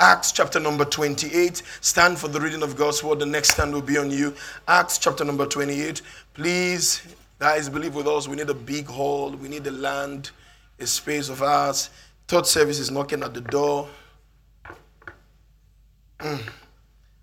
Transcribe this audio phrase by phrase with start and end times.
[0.00, 1.62] Acts chapter number 28.
[1.82, 3.18] Stand for the reading of God's word.
[3.18, 4.34] The next stand will be on you.
[4.66, 6.00] Acts chapter number 28.
[6.32, 7.02] Please,
[7.38, 8.26] guys, believe with us.
[8.26, 9.30] We need a big hall.
[9.32, 10.30] We need a land,
[10.78, 11.90] a space of ours.
[12.28, 13.88] Third service is knocking at the door.
[16.18, 16.40] Mm.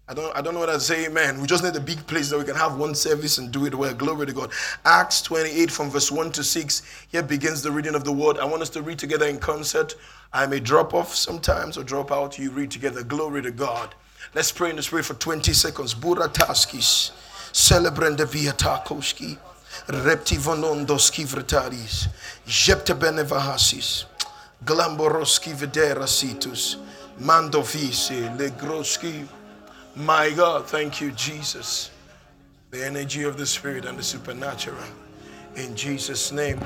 [0.09, 1.41] I don't, I don't know what to say, amen.
[1.41, 3.75] We just need a big place that we can have one service and do it
[3.75, 3.93] well.
[3.93, 4.51] Glory to God.
[4.85, 6.81] Acts 28 from verse 1 to 6.
[7.09, 8.37] Here begins the reading of the word.
[8.37, 9.95] I want us to read together in concert.
[10.31, 12.39] I may drop off sometimes or drop out.
[12.39, 13.03] You read together.
[13.03, 13.95] Glory to God.
[14.33, 15.93] Let's pray in the spirit for 20 seconds.
[15.93, 17.11] Burataskis.
[17.51, 19.37] Celebrande via takoski.
[19.87, 22.07] Reptivonondoski vretaris.
[22.45, 24.05] Jepte benevahasis.
[24.63, 26.77] Glamboroski vedera situs.
[27.19, 28.37] Mandovisi.
[28.37, 29.27] Legroski.
[29.97, 31.89] My God, thank you, Jesus.
[32.69, 34.83] The energy of the Spirit and the supernatural.
[35.55, 36.63] In Jesus' name.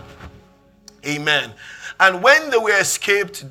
[1.06, 1.54] Amen.
[2.02, 3.46] And when they were escaped,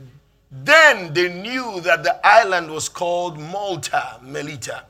[0.50, 4.84] then they knew that the island was called Malta, Melita.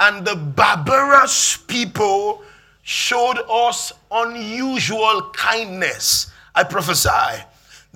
[0.00, 2.42] And the barbarous people
[2.82, 6.30] showed us unusual kindness.
[6.54, 7.42] I prophesy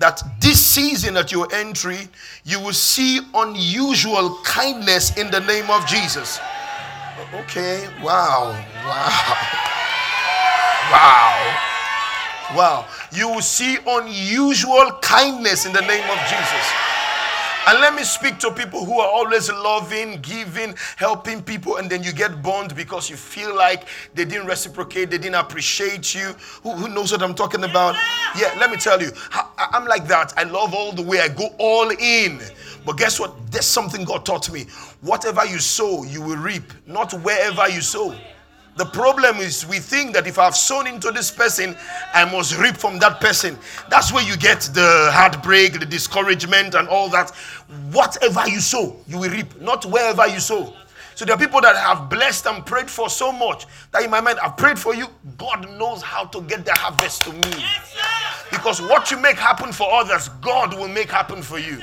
[0.01, 2.09] that this season at your entry,
[2.43, 6.39] you will see unusual kindness in the name of Jesus.
[7.33, 8.51] Okay, wow,
[8.83, 9.37] wow,
[10.91, 12.85] wow, wow.
[13.13, 16.90] You will see unusual kindness in the name of Jesus.
[17.67, 22.01] And let me speak to people who are always loving, giving, helping people, and then
[22.01, 26.33] you get burned because you feel like they didn't reciprocate, they didn't appreciate you.
[26.63, 27.95] Who, who knows what I'm talking about?
[28.35, 29.11] Yeah, let me tell you,
[29.57, 30.33] I'm like that.
[30.37, 32.41] I love all the way, I go all in.
[32.83, 33.51] But guess what?
[33.51, 34.65] There's something God taught me.
[35.01, 38.15] Whatever you sow, you will reap, not wherever you sow.
[38.77, 41.75] The problem is we think that if I've sown into this person,
[42.13, 43.57] I must reap from that person.
[43.89, 47.31] That's where you get the heartbreak, the discouragement, and all that.
[47.91, 50.73] Whatever you sow, you will reap, not wherever you sow.
[51.15, 54.21] So there are people that have blessed and prayed for so much that in my
[54.21, 55.07] mind, I've prayed for you.
[55.37, 57.65] God knows how to get the harvest to me.
[58.49, 61.79] because what you make happen for others, God will make happen for you.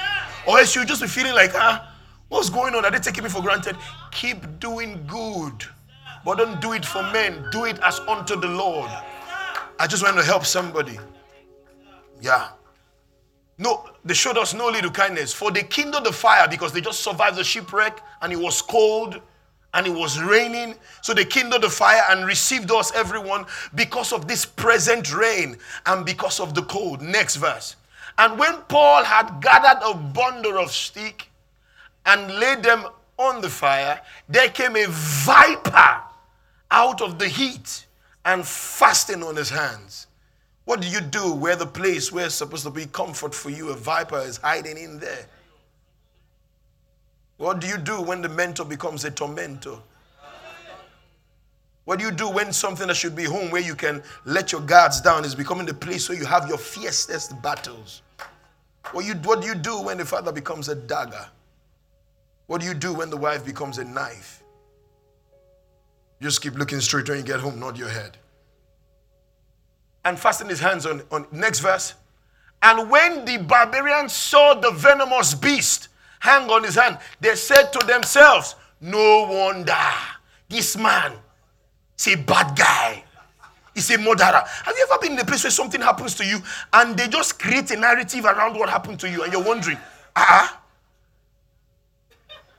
[0.47, 1.95] Or else you'll just be feeling like, ah,
[2.29, 2.85] what's going on?
[2.85, 3.77] Are they taking me for granted?
[4.11, 5.65] Keep doing good.
[6.29, 8.91] But don't do it for men, do it as unto the Lord.
[9.81, 10.99] I just want to help somebody.
[12.21, 12.51] Yeah.
[13.57, 15.33] No, they showed us no little kindness.
[15.33, 19.23] For they kindled the fire because they just survived the shipwreck and it was cold
[19.73, 20.75] and it was raining.
[21.01, 25.57] So they kindled the fire and received us, everyone, because of this present rain
[25.87, 27.01] and because of the cold.
[27.01, 27.77] Next verse.
[28.19, 31.31] And when Paul had gathered a bundle of stick
[32.05, 32.85] and laid them
[33.17, 36.03] on the fire, there came a viper
[36.71, 37.87] out of the heat
[38.25, 40.07] and fasting on his hands.
[40.65, 43.71] What do you do where the place where it's supposed to be comfort for you,
[43.71, 45.27] a viper is hiding in there?
[47.39, 49.79] What do you do when the mentor becomes a tormentor?
[51.85, 54.61] What do you do when something that should be home where you can let your
[54.61, 58.03] guards down is becoming the place where you have your fiercest battles?
[58.93, 61.27] What, you, what do you do when the father becomes a dagger?
[62.47, 64.38] What do you do when the wife becomes a knife?
[66.21, 68.17] Just keep looking straight when you get home, nod your head.
[70.05, 71.95] And fasten his hands on, on next verse.
[72.63, 75.89] And when the barbarians saw the venomous beast
[76.21, 79.77] hang on his hand, they said to themselves, No wonder
[80.49, 81.13] this man
[81.97, 83.05] is a bad guy.
[83.75, 84.43] He's a murderer.
[84.65, 86.41] Have you ever been in a place where something happens to you
[86.73, 89.79] and they just create a narrative around what happened to you and you're wondering,
[90.17, 90.61] ah,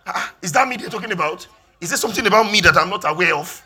[0.08, 1.46] ah, is that me they're talking about?
[1.82, 3.64] Is there something about me that I'm not aware of?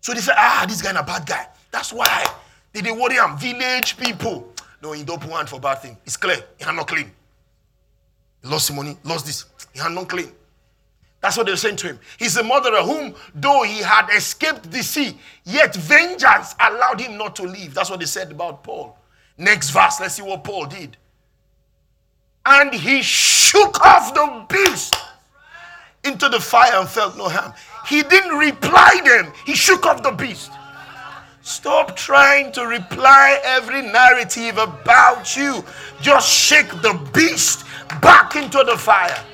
[0.00, 1.46] So they say, ah, this guy a bad guy.
[1.70, 2.24] That's why
[2.72, 3.36] they, they worry him.
[3.36, 4.52] Village people.
[4.82, 5.96] No, he don't want for bad thing.
[6.04, 6.38] It's clear.
[6.58, 7.10] He had not clean.
[8.42, 9.44] He lost the money, lost this.
[9.72, 10.32] He had not clean.
[11.20, 12.00] That's what they're saying to him.
[12.18, 17.36] He's a murderer whom, though he had escaped the sea, yet vengeance allowed him not
[17.36, 17.74] to live.
[17.74, 18.98] That's what they said about Paul.
[19.38, 20.96] Next verse, let's see what Paul did.
[22.44, 24.96] And he shook off the beast
[26.04, 27.52] into the fire and felt no harm.
[27.86, 30.50] He didn't reply them, he shook off the beast.
[31.42, 35.64] Stop trying to reply every narrative about you.
[36.00, 37.66] Just shake the beast
[38.00, 39.24] back into the fire.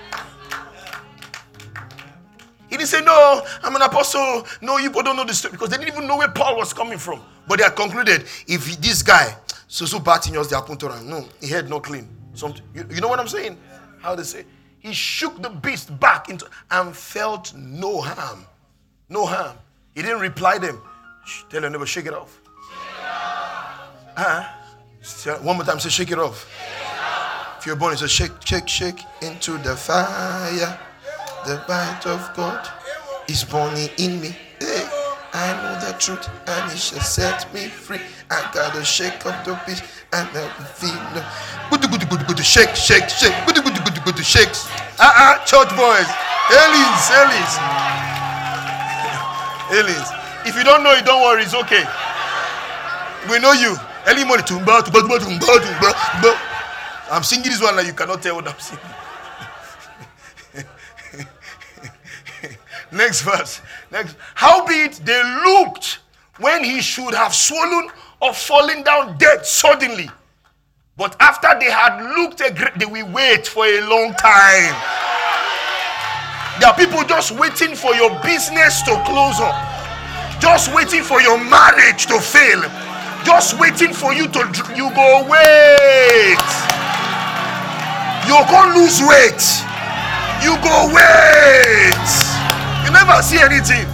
[2.70, 4.47] He didn't say, No, I'm an apostle.
[4.62, 6.99] No, you don't know the story because they didn't even know where Paul was coming
[6.99, 7.20] from.
[7.47, 9.37] But they had concluded if this guy,
[10.26, 12.09] in yours, they are no, he had no clean.
[12.35, 12.62] Something.
[12.75, 13.59] You, you know what I'm saying?
[14.00, 14.44] How they say?
[14.88, 18.46] He shook the beast back into and felt no harm.
[19.11, 19.55] No harm.
[19.94, 20.81] He didn't reply them.
[21.26, 22.40] Shh, tell your neighbor, shake it off.
[24.17, 25.37] Uh-huh.
[25.43, 26.49] One more time, say, shake it off.
[26.49, 27.58] Shake it off.
[27.58, 30.79] If you're born, say, shake, shake, shake into the fire.
[31.44, 32.67] The light of God
[33.29, 34.34] is burning in me.
[34.58, 34.88] Hey,
[35.34, 38.00] I know the truth and it shall set me free.
[38.31, 39.84] I gotta shake up the beast
[40.14, 40.67] and let me
[41.90, 43.32] good, good, good, shake, shake, shake,
[44.29, 44.69] shakes.
[45.00, 46.08] Ah, uh-uh, church boys,
[46.52, 47.55] aliens, aliens,
[49.79, 50.08] aliens.
[50.46, 51.85] If you don't know it, don't worry, it's okay.
[53.31, 53.76] We know you.
[54.06, 56.38] Early morning, tumba, tumba, tumba, tumba, tumba.
[57.11, 58.84] I'm singing this one like you cannot tell what I'm singing.
[62.93, 63.61] Next verse.
[63.91, 64.17] Next.
[64.34, 65.99] Howbeit they looked
[66.38, 67.88] when he should have swollen
[68.20, 70.11] or fallen down dead suddenly.
[70.98, 74.74] But after they had looked, they will wait for a long time.
[76.58, 79.54] There are people just waiting for your business to close up,
[80.42, 82.66] just waiting for your marriage to fail,
[83.22, 84.40] just waiting for you to.
[84.74, 86.42] You go wait.
[88.26, 89.38] You can't lose weight.
[90.42, 92.10] You go wait.
[92.82, 93.86] You never see anything.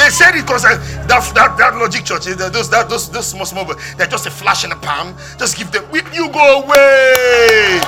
[0.00, 0.64] They said it because
[1.10, 3.66] that, that, that logic church, uh, those, those, those small, small,
[3.98, 5.14] they're just a flash in the palm.
[5.38, 7.82] Just give them, you go wait.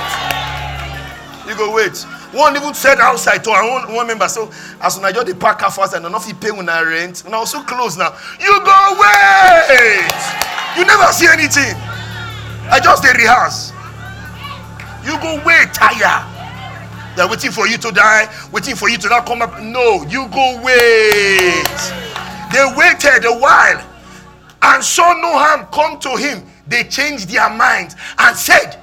[1.47, 1.95] You go wait.
[2.33, 4.27] One even said outside to own one member.
[4.27, 6.81] So as soon as you the park car fast and enough you pay when I
[6.81, 8.15] rent, was so close now.
[8.39, 10.09] You go wait.
[10.75, 11.77] You never see anything.
[12.67, 13.71] I just they rehearse.
[15.05, 16.25] You go wait, tire.
[17.15, 19.61] They're waiting for you to die, waiting for you to not come up.
[19.61, 22.03] No, you go wait.
[22.53, 23.83] They waited a while
[24.61, 26.47] and saw no harm come to him.
[26.67, 28.79] They changed their minds and said,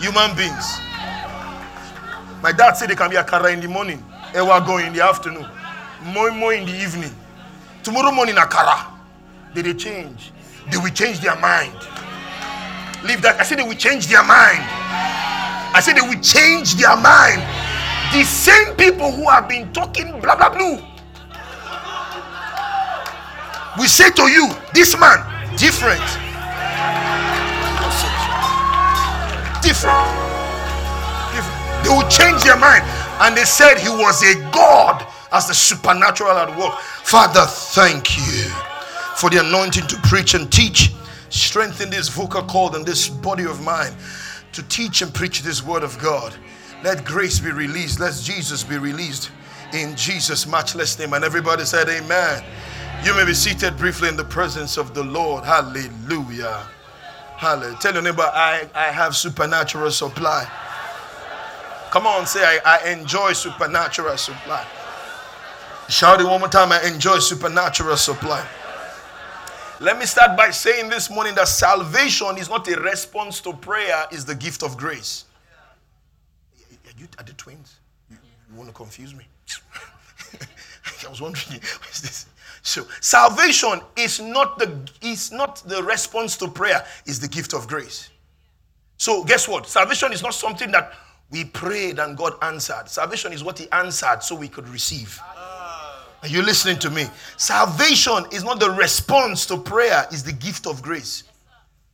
[0.00, 0.78] Human beings.
[2.40, 4.00] My dad said they can be a kara in the morning,
[4.32, 5.46] ewa go in the afternoon,
[6.04, 7.10] more more in the evening.
[7.82, 8.86] Tomorrow morning, a kara.
[9.54, 10.30] Did they change?
[10.70, 11.74] They will change their mind.
[13.02, 13.36] Leave that.
[13.40, 14.62] I said they will change their mind.
[15.74, 17.42] I said they will change their mind.
[18.12, 20.87] The same people who have been talking blah blah blah.
[23.78, 25.18] We say to you, this man,
[25.56, 26.02] different.
[29.62, 29.98] Different.
[31.32, 31.84] different.
[31.84, 32.84] They will change their mind.
[33.20, 36.78] And they said he was a God as the supernatural at work.
[36.80, 38.50] Father, thank you
[39.16, 40.92] for the anointing to preach and teach
[41.30, 43.92] Strengthen this vocal cord and this body of mine
[44.52, 46.34] to teach and preach this word of God.
[46.82, 48.00] Let grace be released.
[48.00, 49.30] Let Jesus be released
[49.74, 51.12] in Jesus' matchless name.
[51.12, 52.42] And everybody said, Amen.
[53.04, 55.44] You may be seated briefly in the presence of the Lord.
[55.44, 56.66] Hallelujah.
[57.36, 57.78] Hallelujah.
[57.80, 60.46] Tell your neighbor, I, I have supernatural supply.
[61.90, 64.66] Come on, say, I, I enjoy supernatural supply.
[65.88, 66.72] Shout it one more time.
[66.72, 68.46] I enjoy supernatural supply.
[69.80, 74.06] Let me start by saying this morning that salvation is not a response to prayer,
[74.10, 75.24] is the gift of grace.
[76.84, 77.76] Are, you, are the twins?
[78.10, 78.16] You,
[78.50, 79.24] you want to confuse me?
[81.06, 82.26] I was wondering, what is this?
[82.62, 87.68] So salvation is not the is not the response to prayer, is the gift of
[87.68, 88.10] grace.
[88.96, 89.68] So guess what?
[89.68, 90.92] Salvation is not something that
[91.30, 92.88] we prayed and God answered.
[92.88, 95.18] Salvation is what He answered so we could receive.
[95.22, 96.04] Ah.
[96.22, 97.06] Are you listening to me?
[97.36, 101.24] Salvation is not the response to prayer, is the gift of grace.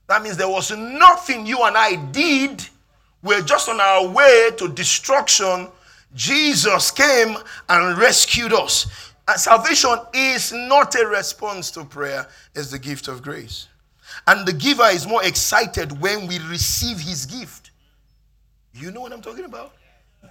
[0.06, 2.66] That means there was nothing you and I did.
[3.22, 5.68] We're just on our way to destruction.
[6.14, 7.36] Jesus came
[7.68, 9.12] and rescued us.
[9.26, 13.68] And salvation is not a response to prayer, it's the gift of grace.
[14.26, 17.70] And the giver is more excited when we receive his gift.
[18.74, 19.74] You know what I'm talking about?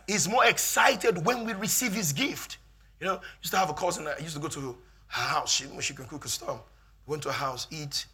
[0.07, 2.57] He's more excited when we receive his gift.
[2.99, 5.51] You know, used to have a cousin I used to go to her house.
[5.51, 6.59] She, she can cook a storm.
[7.05, 8.05] Went to her house, eat.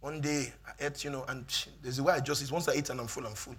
[0.00, 1.46] One day, I ate, you know, and
[1.82, 2.50] there's a way I just eat.
[2.50, 3.54] Once I eat and I'm full, I'm full.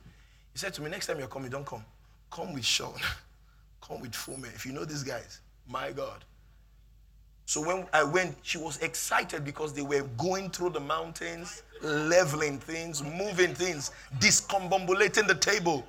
[0.53, 1.83] He said to me, next time you're coming, don't come.
[2.29, 2.93] Come with Sean.
[3.81, 4.45] come with Fume.
[4.45, 6.23] If you know these guys, my God.
[7.45, 12.57] So when I went, she was excited because they were going through the mountains, leveling
[12.59, 15.85] things, moving things, discombobulating the table.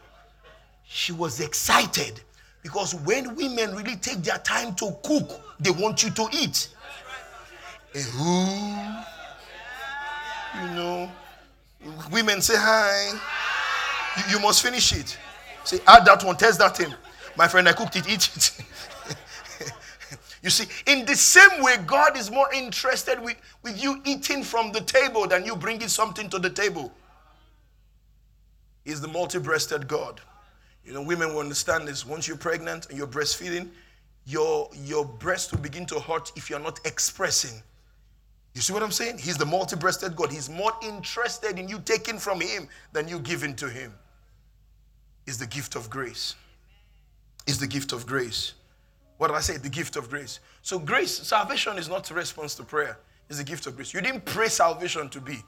[0.84, 2.20] She was excited.
[2.62, 6.68] Because when women really take their time to cook, they want you to eat.
[7.94, 8.02] You
[10.74, 11.10] know,
[12.10, 13.18] women say hi.
[14.16, 15.16] You, you, must finish it.
[15.64, 16.92] Say, add that one, test that thing.
[17.36, 18.50] My friend, I cooked it, eat it.
[20.46, 24.70] you see, in the same way, God is more interested with, with you eating from
[24.70, 26.92] the table than you bringing something to the table.
[28.84, 30.20] He's the multi breasted God.
[30.84, 32.06] You know, women will understand this.
[32.06, 33.70] Once you're pregnant and you're breastfeeding,
[34.24, 37.60] your, your breast will begin to hurt if you're not expressing.
[38.54, 39.18] You see what I'm saying?
[39.18, 40.30] He's the multi breasted God.
[40.30, 43.92] He's more interested in you taking from Him than you giving to Him.
[45.26, 46.36] Is the gift of grace.
[47.48, 48.52] is the gift of grace.
[49.18, 49.56] What did I say?
[49.56, 50.40] The gift of grace.
[50.62, 53.94] So, grace, salvation is not a response to prayer, it's a gift of grace.
[53.94, 55.42] You didn't pray salvation to be.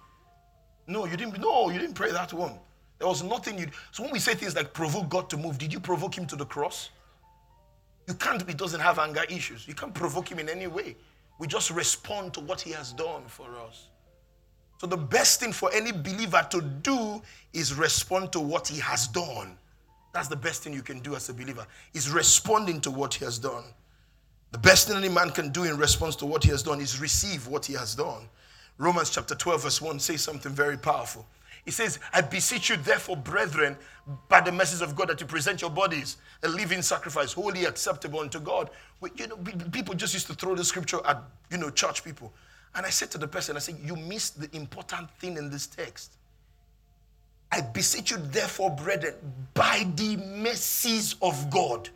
[0.87, 1.39] No, you didn't.
[1.39, 2.59] No, you didn't pray that one.
[2.99, 3.67] There was nothing you.
[3.93, 6.37] So when we say things like provoke God to move, did you provoke Him to
[6.37, 6.91] the cross?
[8.09, 8.47] You can't.
[8.49, 9.69] He doesn't have anger issues.
[9.69, 10.97] You can't provoke Him in any way.
[11.39, 13.89] We just respond to what He has done for us.
[14.79, 17.23] So the best thing for any believer to do
[17.53, 19.59] is respond to what He has done.
[20.13, 23.25] That's the best thing you can do as a believer, is responding to what he
[23.25, 23.65] has done.
[24.53, 27.01] The best thing any man can do in response to what he has done is
[27.01, 28.29] receive what he has done.
[28.79, 31.27] Romans chapter 12, verse 1 says something very powerful.
[31.65, 33.77] He says, I beseech you, therefore, brethren,
[34.29, 38.21] by the message of God, that you present your bodies a living sacrifice, wholly acceptable
[38.21, 38.71] unto God.
[39.17, 39.37] You know,
[39.71, 42.33] people just used to throw the scripture at, you know, church people.
[42.75, 45.67] And I said to the person, I said, You missed the important thing in this
[45.67, 46.18] text.
[47.51, 49.15] I beseech you, therefore, brethren,
[49.55, 51.89] by the mercies of God.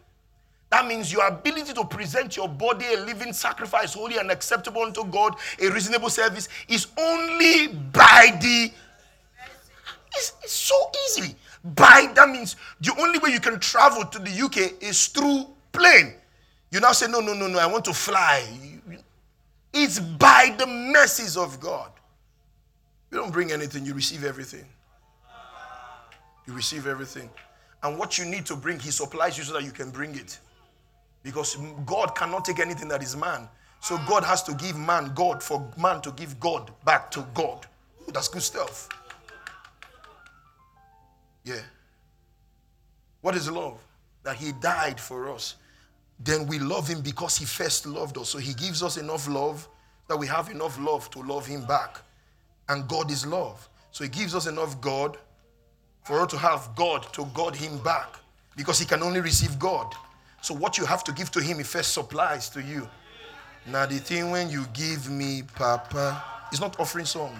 [0.70, 5.04] That means your ability to present your body a living sacrifice, holy and acceptable unto
[5.04, 8.72] God, a reasonable service, is only by the.
[10.16, 10.74] It's, it's so
[11.08, 11.36] easy.
[11.62, 16.14] By that means the only way you can travel to the UK is through plane.
[16.70, 18.42] You now say, no, no, no, no, I want to fly.
[19.74, 21.92] It's by the mercies of God.
[23.10, 24.64] You don't bring anything, you receive everything.
[26.46, 27.30] You receive everything.
[27.82, 30.38] And what you need to bring, He supplies you so that you can bring it.
[31.22, 31.56] Because
[31.86, 33.48] God cannot take anything that is man.
[33.80, 37.66] So God has to give man God for man to give God back to God.
[38.02, 38.88] Ooh, that's good stuff.
[41.44, 41.60] Yeah.
[43.20, 43.78] What is love?
[44.22, 45.56] That He died for us.
[46.20, 48.28] Then we love Him because He first loved us.
[48.28, 49.68] So He gives us enough love
[50.08, 52.00] that we have enough love to love Him back.
[52.68, 53.68] And God is love.
[53.90, 55.18] So He gives us enough God
[56.02, 58.18] for her to have God to God him back
[58.56, 59.94] because he can only receive God.
[60.40, 62.88] So what you have to give to him, he first supplies to you.
[63.66, 67.38] Now the thing when you give me, Papa, it's not offering song,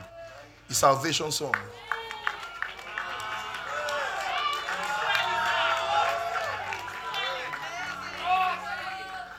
[0.69, 1.55] it's salvation song.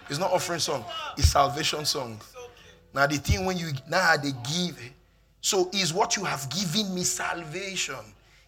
[0.09, 0.83] It's not offering song,
[1.17, 2.19] it's salvation song.
[2.93, 4.77] Now the thing when you now they give,
[5.39, 7.95] so is what you have given me salvation.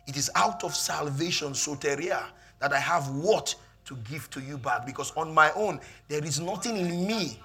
[0.07, 2.23] It is out of salvation, soteria,
[2.59, 4.85] that I have what to give to you back.
[4.85, 7.39] Because on my own, there is nothing in me.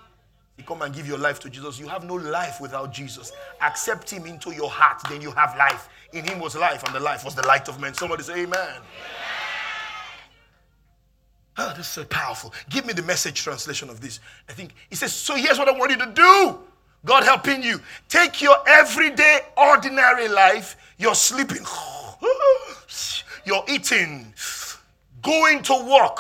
[0.56, 1.78] You come and give your life to Jesus.
[1.78, 3.32] You have no life without Jesus.
[3.62, 5.88] Accept Him into your heart, then you have life.
[6.12, 7.94] In Him was life, and the life was the light of men.
[7.94, 8.80] Somebody say, Amen.
[11.56, 12.54] Oh, this is so powerful.
[12.68, 14.20] Give me the message translation of this.
[14.48, 16.58] I think he says, So here's what I want you to do.
[17.04, 17.80] God helping you.
[18.08, 20.76] Take your everyday, ordinary life.
[20.98, 21.64] You're sleeping.
[23.44, 24.32] You're eating,
[25.22, 26.18] going to work,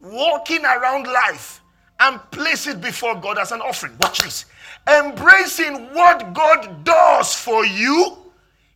[0.00, 1.60] walking around life,
[2.00, 3.96] and place it before God as an offering.
[3.98, 4.46] Watch this.
[4.86, 8.16] Embracing what God does for you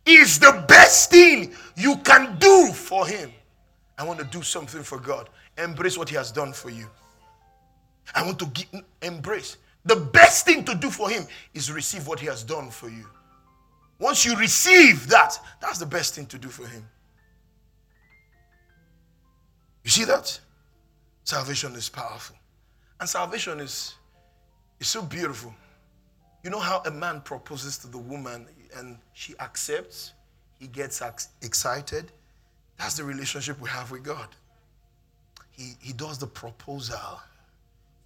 [0.05, 3.31] is the best thing you can do for Him.
[3.97, 5.29] I want to do something for God.
[5.57, 6.87] Embrace what He has done for you.
[8.15, 9.57] I want to embrace.
[9.85, 13.05] The best thing to do for Him is receive what He has done for you.
[13.99, 16.87] Once you receive that, that's the best thing to do for Him.
[19.83, 20.39] You see that?
[21.23, 22.35] Salvation is powerful.
[22.99, 23.95] And salvation is,
[24.79, 25.53] is so beautiful.
[26.43, 30.13] You know how a man proposes to the woman and she accepts,
[30.59, 31.01] he gets
[31.41, 32.11] excited?
[32.77, 34.27] That's the relationship we have with God.
[35.51, 37.19] He, he does the proposal.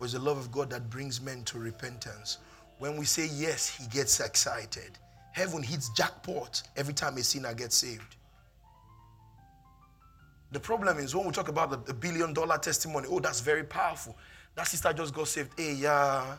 [0.02, 2.40] It the love of God that brings men to repentance.
[2.80, 4.98] When we say yes, he gets excited.
[5.34, 8.16] Heaven hits jackpot every time a sinner gets saved.
[10.52, 13.64] The problem is when we talk about the, the billion dollar testimony, oh, that's very
[13.64, 14.16] powerful.
[14.56, 15.50] That sister just got saved.
[15.58, 16.36] Hey, yeah.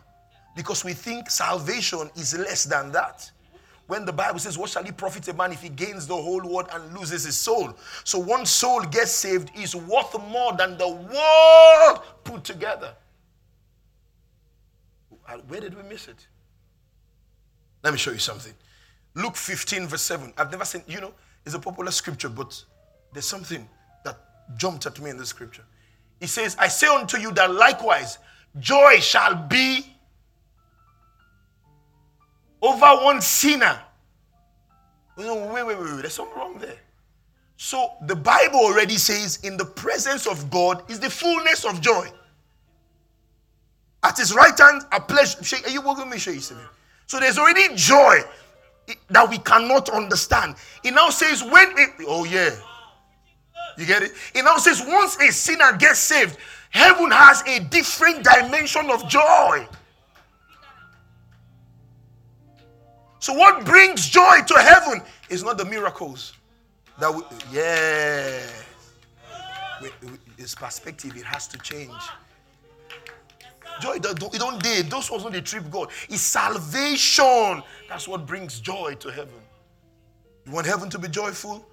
[0.55, 3.29] Because we think salvation is less than that.
[3.89, 6.41] When the Bible says, What shall he profit a man if he gains the whole
[6.41, 7.75] world and loses his soul?
[8.05, 12.95] So one soul gets saved is worth more than the world put together.
[15.49, 16.27] Where did we miss it?
[17.83, 18.55] Let me show you something.
[19.15, 20.33] Luke 15, verse 7.
[20.37, 21.13] I've never seen, you know,
[21.47, 22.63] it's a popular scripture, but
[23.13, 23.69] there's something
[24.05, 24.19] that
[24.57, 25.65] jumped at me in the scripture.
[26.21, 28.19] He says, I say unto you that likewise
[28.59, 29.87] joy shall be
[32.63, 33.79] over one sinner.
[35.17, 36.79] wait, wait, wait, wait, there's something wrong there.
[37.57, 42.11] So the Bible already says, in the presence of God is the fullness of joy.
[44.03, 45.39] At his right hand, a pleasure.
[45.65, 46.19] Are you working me?
[46.19, 48.23] So there's already joy
[49.11, 50.57] that we cannot understand.
[50.83, 52.51] It now says, when it, oh yeah,
[53.79, 54.13] you get it?
[54.35, 56.39] It now says once a sinner gets saved,
[56.75, 59.65] Heaven has a different dimension of joy.
[63.21, 65.01] So, what brings joy to heaven
[65.31, 66.35] is not the miracles.
[66.99, 67.23] That we,
[67.53, 68.41] yeah,
[70.37, 71.93] its perspective it has to change.
[73.81, 74.89] Joy, it don't date.
[74.89, 75.89] Those ones on the trip God.
[76.09, 77.63] It's salvation.
[77.89, 79.41] That's what brings joy to heaven.
[80.47, 81.67] You want heaven to be joyful?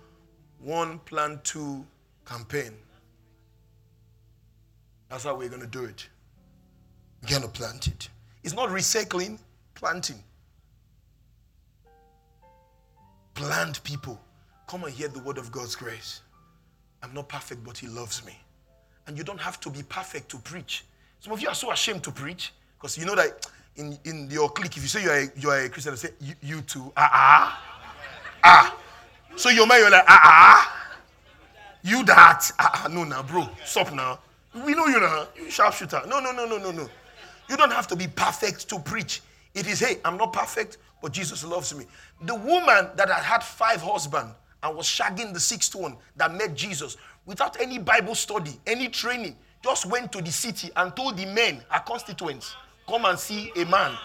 [0.59, 1.85] One, plan, two,
[2.25, 2.73] campaign.
[5.09, 6.07] That's how we're going to do it.
[7.21, 8.09] We're going to plant it.
[8.43, 9.39] It's not recycling,
[9.75, 10.23] planting.
[13.33, 14.19] Plant people.
[14.67, 16.21] Come and hear the word of God's grace.
[17.03, 18.37] I'm not perfect, but He loves me.
[19.07, 20.85] And you don't have to be perfect to preach.
[21.21, 24.49] Some of you are so ashamed to preach because you know that in, in your
[24.49, 26.91] clique, if you say you're a, you're a Christian, they say, you, you too.
[26.97, 27.63] Ah, ah.
[28.43, 28.77] Ah.
[29.35, 30.97] So your man, you're like, ah, ah.
[31.83, 32.51] You that.
[32.57, 32.87] Ah, ah.
[32.89, 33.47] No, now, bro.
[33.63, 34.17] Stop now.
[34.65, 35.27] We know you now.
[35.35, 36.01] You sharpshooter.
[36.07, 36.89] No, no, no, no, no, no.
[37.47, 39.21] You don't have to be perfect to preach.
[39.53, 41.85] It is, hey, I'm not perfect, but Jesus loves me.
[42.23, 46.55] The woman that had had five husbands and was shagging the sixth one that met
[46.55, 46.97] Jesus
[47.27, 51.61] without any Bible study, any training, just went to the city and told the men,
[51.69, 52.55] her constituents,
[52.87, 53.95] come and see a man.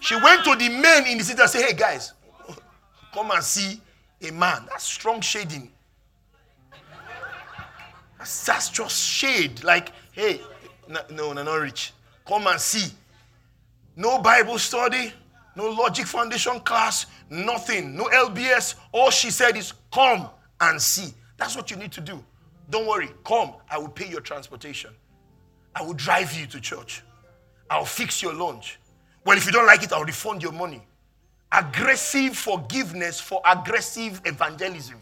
[0.00, 2.12] She went to the men in the city and said, hey guys,
[3.12, 3.80] come and see
[4.22, 4.66] a man.
[4.68, 5.70] That's strong shading.
[8.18, 9.62] That's, that's just shade.
[9.64, 10.40] Like, hey,
[10.88, 11.92] no, no, no, not rich.
[12.26, 12.92] Come and see.
[13.96, 15.12] No Bible study,
[15.56, 18.76] no logic foundation class, nothing, no LBS.
[18.92, 20.28] All she said is, come
[20.60, 21.12] and see.
[21.36, 22.22] That's what you need to do.
[22.70, 23.54] Don't worry, come.
[23.70, 24.90] I will pay your transportation.
[25.74, 27.02] I will drive you to church.
[27.70, 28.78] I'll fix your lunch.
[29.24, 30.82] Well, if you don't like it, I'll refund your money.
[31.52, 34.98] Aggressive forgiveness for aggressive evangelism.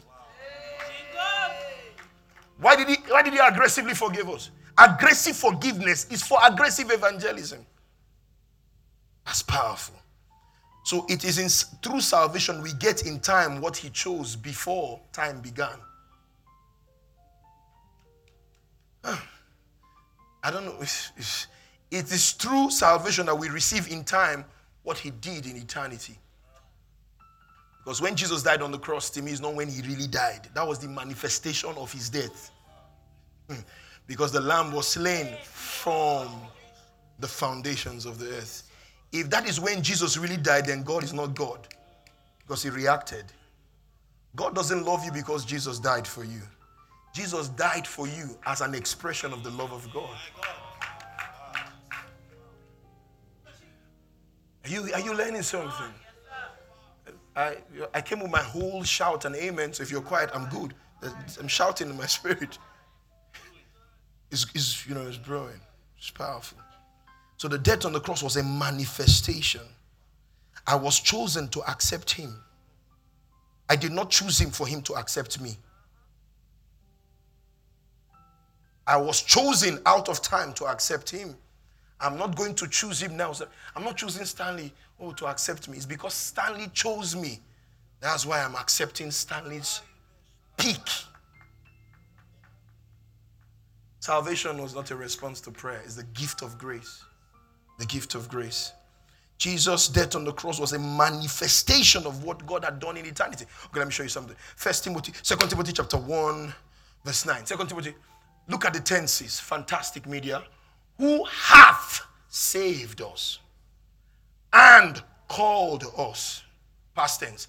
[2.58, 4.50] Why did he, why did he aggressively forgive us?
[4.78, 7.64] Aggressive forgiveness is for aggressive evangelism.
[9.24, 9.96] That's powerful.
[10.84, 11.48] So it is in,
[11.82, 15.76] through salvation we get in time what he chose before time began.
[20.42, 20.76] I don't know.
[20.80, 24.44] it is through salvation that we receive in time
[24.82, 26.18] what he did in eternity.
[27.84, 30.48] Because when Jesus died on the cross, to me, is not when he really died.
[30.54, 32.50] That was the manifestation of his death.
[33.48, 33.60] Hmm.
[34.08, 36.28] Because the lamb was slain from
[37.20, 38.64] the foundations of the earth.
[39.12, 41.66] If that is when Jesus really died, then God is not God.
[42.40, 43.24] Because he reacted.
[44.34, 46.42] God doesn't love you because Jesus died for you.
[47.16, 50.14] Jesus died for you as an expression of the love of God.
[54.62, 55.94] Are you, are you learning something?
[57.34, 57.56] I,
[57.94, 59.72] I came with my whole shout and amen.
[59.72, 60.74] So if you're quiet, I'm good.
[61.40, 62.58] I'm shouting in my spirit.
[64.30, 65.60] It's, it's you know, it's growing.
[65.96, 66.58] It's powerful.
[67.38, 69.62] So the death on the cross was a manifestation.
[70.66, 72.42] I was chosen to accept him.
[73.70, 75.56] I did not choose him for him to accept me.
[78.86, 81.34] I was chosen out of time to accept him.
[82.00, 83.32] I'm not going to choose him now.
[83.74, 85.76] I'm not choosing Stanley oh, to accept me.
[85.76, 87.40] It's because Stanley chose me.
[88.00, 89.80] That's why I'm accepting Stanley's
[90.56, 90.88] peak.
[94.00, 97.02] Salvation was not a response to prayer, it's the gift of grace.
[97.78, 98.72] The gift of grace.
[99.38, 103.44] Jesus' death on the cross was a manifestation of what God had done in eternity.
[103.66, 104.36] Okay, let me show you something.
[104.54, 106.54] First Timothy, Second Timothy chapter 1,
[107.04, 107.44] verse 9.
[107.44, 107.94] Second Timothy
[108.48, 109.40] Look at the tenses.
[109.40, 110.42] Fantastic media.
[110.98, 113.38] Who hath saved us
[114.52, 116.42] and called us.
[116.94, 117.48] Past tense.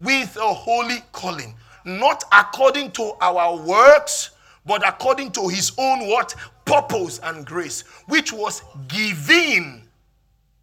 [0.00, 1.54] With a holy calling.
[1.84, 4.30] Not according to our works,
[4.64, 6.34] but according to his own what?
[6.64, 7.82] Purpose and grace.
[8.06, 9.82] Which was given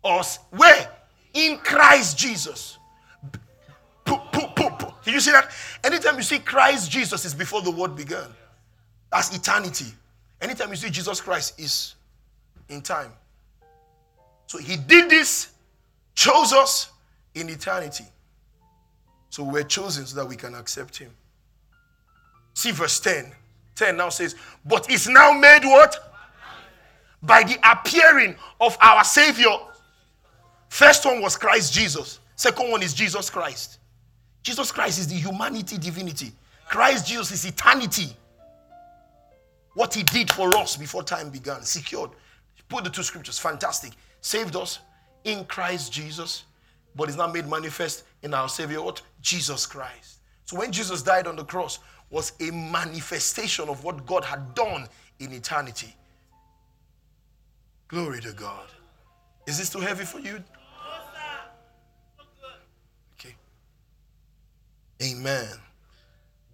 [0.03, 0.89] us where?
[1.33, 2.77] In Christ Jesus.
[4.05, 5.49] Did you see that?
[5.83, 8.27] Anytime you see Christ Jesus is before the word began.
[9.11, 9.93] That's eternity.
[10.41, 11.95] Anytime you see Jesus Christ is
[12.69, 13.11] in time.
[14.47, 15.49] So he did this,
[16.15, 16.91] chose us
[17.35, 18.05] in eternity.
[19.29, 21.11] So we're chosen so that we can accept him.
[22.53, 23.31] See verse 10.
[23.75, 26.13] 10 now says, But it's now made what?
[27.21, 29.55] By the appearing of our Savior.
[30.69, 32.19] First one was Christ Jesus.
[32.35, 33.79] Second one is Jesus Christ.
[34.43, 36.31] Jesus Christ is the humanity divinity.
[36.69, 38.15] Christ Jesus is eternity.
[39.73, 42.11] What he did for us before time began, secured.
[42.67, 43.93] Put the two scriptures, fantastic.
[44.21, 44.79] Saved us
[45.23, 46.43] in Christ Jesus,
[46.95, 49.01] but is now made manifest in our Savior, what?
[49.21, 50.19] Jesus Christ.
[50.45, 51.79] So when Jesus died on the cross,
[52.09, 54.87] was a manifestation of what God had done
[55.19, 55.95] in eternity.
[57.87, 58.67] Glory to God.
[59.47, 60.43] Is this too heavy for you?
[63.19, 63.35] Okay.
[65.03, 65.49] Amen.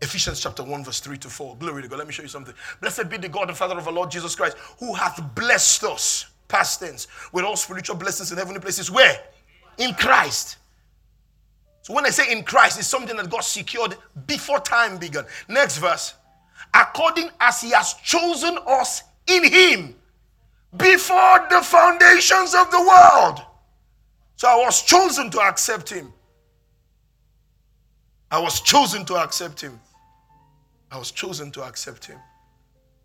[0.06, 1.58] Ephesians chapter 1, verse 3 to 4.
[1.58, 1.98] Glory to God.
[1.98, 2.54] Let me show you something.
[2.80, 6.28] Blessed be the God and Father of our Lord Jesus Christ, who hath blessed us,
[6.48, 8.92] past tense, with all spiritual blessings in heavenly places.
[8.92, 9.20] Where?
[9.80, 10.58] In Christ.
[11.82, 15.26] So when I say in Christ, it's something that God secured before time began.
[15.50, 16.14] Next verse.
[16.74, 19.96] According as he has chosen us in him
[20.78, 23.42] before the foundations of the world.
[24.36, 26.14] So I was chosen to accept him.
[28.30, 29.80] I was chosen to accept him.
[30.92, 32.20] I was chosen to accept him.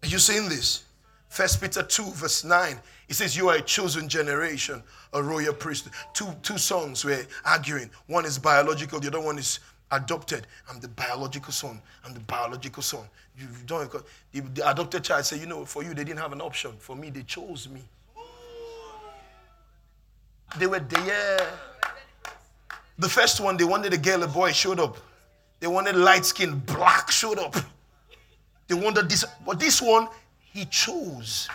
[0.03, 0.85] Are you seeing this?
[1.29, 2.79] First Peter 2, verse 9.
[3.09, 5.89] It says, You are a chosen generation, a royal priest.
[6.13, 7.91] Two, two sons were arguing.
[8.07, 9.61] One is biological, the other one is
[9.93, 10.47] adopted.
[10.69, 11.81] I'm the biological son.
[12.05, 13.05] I'm the biological son.
[13.39, 13.91] You don't
[14.33, 16.73] the, the adopted child said, you know, for you they didn't have an option.
[16.79, 17.83] For me, they chose me.
[20.59, 21.47] They were there.
[22.99, 24.97] The first one, they wanted a girl, a boy showed up.
[25.61, 27.57] They wanted light skin, black showed up.
[28.69, 30.09] They wanted this, but this one,
[30.53, 31.49] he chose.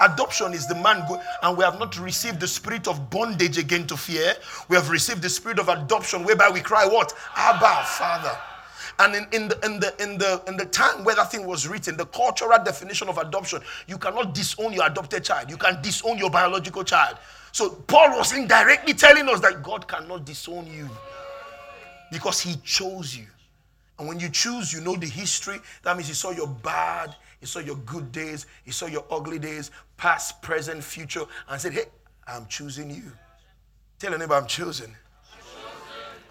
[0.00, 3.86] Adoption is the man, go- and we have not received the spirit of bondage again
[3.86, 4.34] to fear.
[4.68, 8.36] We have received the spirit of adoption, whereby we cry, "What, Abba, Father."
[8.98, 11.66] And in, in, the, in, the, in, the, in the time where that thing was
[11.66, 15.50] written, the cultural definition of adoption, you cannot disown your adopted child.
[15.50, 17.16] You can disown your biological child.
[17.52, 20.88] So Paul was indirectly telling us that God cannot disown you
[22.10, 23.26] because he chose you.
[23.98, 25.58] And when you choose, you know the history.
[25.82, 29.38] That means he saw your bad, he saw your good days, he saw your ugly
[29.38, 31.84] days, past, present, future, and said, Hey,
[32.26, 33.12] I'm choosing you.
[33.98, 34.92] Tell neighbor, I'm chosen.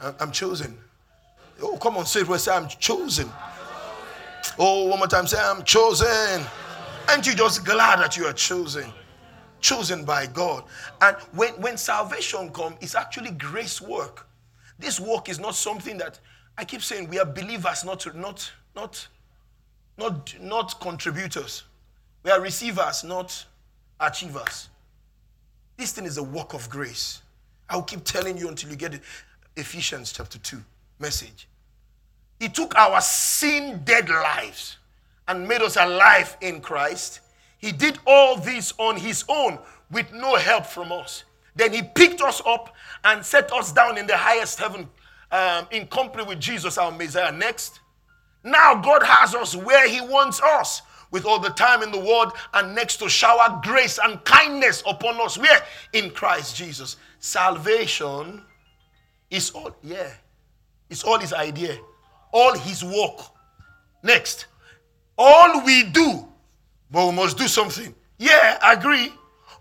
[0.01, 0.77] I'm, I'm chosen.
[1.61, 2.39] Oh, come on, say it.
[2.39, 3.29] Say, I'm chosen.
[4.57, 6.43] Oh, one more time, say, I'm chosen.
[7.07, 8.91] Aren't you just glad that you are chosen?
[9.59, 10.63] Chosen by God.
[11.01, 14.27] And when, when salvation comes, it's actually grace work.
[14.79, 16.19] This work is not something that
[16.57, 19.07] I keep saying we are believers, not not not
[19.97, 21.63] not not contributors.
[22.23, 23.45] We are receivers, not
[23.99, 24.69] achievers.
[25.77, 27.21] This thing is a work of grace.
[27.69, 29.01] I'll keep telling you until you get it.
[29.55, 30.61] Ephesians chapter 2
[30.99, 31.47] message.
[32.39, 34.77] He took our sin dead lives
[35.27, 37.21] and made us alive in Christ.
[37.57, 39.59] He did all this on his own
[39.91, 41.23] with no help from us.
[41.55, 44.87] Then he picked us up and set us down in the highest heaven
[45.31, 47.31] um, in company with Jesus, our Messiah.
[47.31, 47.79] Next.
[48.43, 52.31] Now God has us where He wants us with all the time in the world
[52.53, 55.37] and next to shower grace and kindness upon us.
[55.37, 55.61] Where?
[55.93, 56.97] In Christ Jesus.
[57.19, 58.41] Salvation
[59.29, 60.11] is all, yeah,
[60.89, 61.77] it's all His idea,
[62.31, 63.19] all His work.
[64.03, 64.47] Next.
[65.17, 66.27] All we do,
[66.89, 67.93] but we must do something.
[68.17, 69.13] Yeah, agree.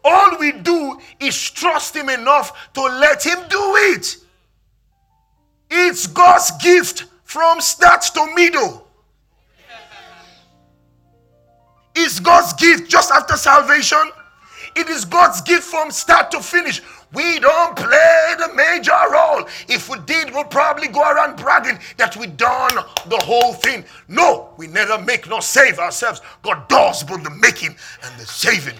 [0.02, 4.16] All we do is trust Him enough to let Him do it.
[5.70, 8.88] It's God's gift from start to middle.
[11.94, 14.10] It's God's gift just after salvation.
[14.76, 16.80] It is God's gift from start to finish.
[17.12, 19.48] We don't play the major role.
[19.68, 22.74] If we did, we'll probably go around bragging that we done
[23.06, 23.84] the whole thing.
[24.06, 26.20] No, we never make nor save ourselves.
[26.42, 28.76] God does both the making and the saving.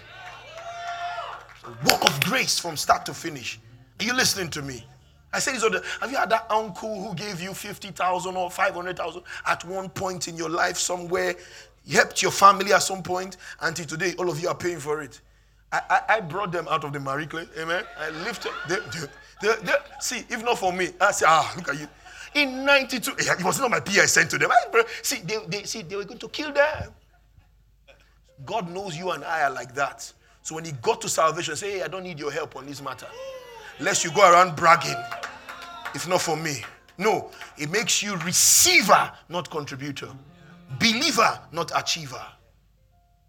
[1.84, 3.58] Work of grace from start to finish.
[4.00, 4.86] Are you listening to me?
[5.32, 5.84] I said this.
[6.00, 9.64] Have you had that uncle who gave you fifty thousand or five hundred thousand at
[9.64, 11.36] one point in your life somewhere?
[11.88, 15.20] helped your family at some point, until today, all of you are paying for it.
[15.72, 17.46] I, I, I brought them out of the miry clay.
[17.58, 17.84] Amen.
[17.98, 18.82] I lifted them.
[18.92, 21.86] They, they, they, see, if not for me, I say, ah, look at you.
[22.34, 24.50] In 92, it was not my PI sent to them.
[24.52, 26.92] I, see, they, they, see, they were going to kill them.
[28.44, 30.12] God knows you and I are like that.
[30.42, 32.80] So when he got to salvation, say, hey, I don't need your help on this
[32.80, 33.06] matter.
[33.80, 34.96] Lest you go around bragging.
[35.94, 36.64] If not for me.
[36.98, 40.10] No, it makes you receiver, not contributor.
[40.78, 42.22] Believer, not achiever.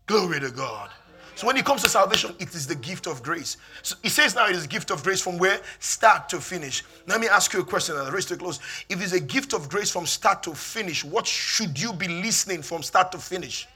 [0.07, 0.89] Glory to God.
[1.35, 3.57] So when it comes to salvation, it is the gift of grace.
[3.81, 5.59] So it says now it is gift of grace from where?
[5.79, 6.83] Start to finish.
[7.07, 8.59] Let me ask you a question and race to close.
[8.89, 12.61] If it's a gift of grace from start to finish, what should you be listening
[12.61, 13.67] from start to finish?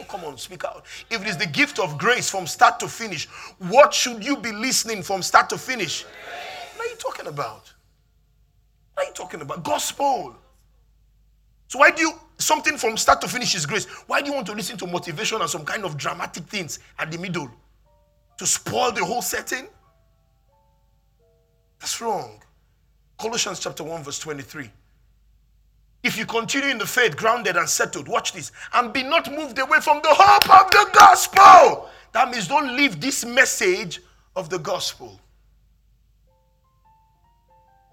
[0.00, 0.84] Oh, come on, speak out.
[1.10, 3.26] If it is the gift of grace from start to finish,
[3.58, 6.04] what should you be listening from start to finish?
[6.76, 7.72] What are you talking about?
[8.94, 9.62] What are you talking about?
[9.62, 10.36] Gospel.
[11.68, 13.84] So why do you something from start to finish is grace?
[14.06, 17.10] Why do you want to listen to motivation and some kind of dramatic things at
[17.10, 17.50] the middle
[18.38, 19.68] to spoil the whole setting?
[21.78, 22.42] That's wrong.
[23.18, 24.70] Colossians chapter 1 verse 23.
[26.02, 29.58] If you continue in the faith, grounded and settled, watch this, and be not moved
[29.58, 31.90] away from the hope of the gospel.
[32.12, 34.00] That means don't leave this message
[34.34, 35.20] of the gospel,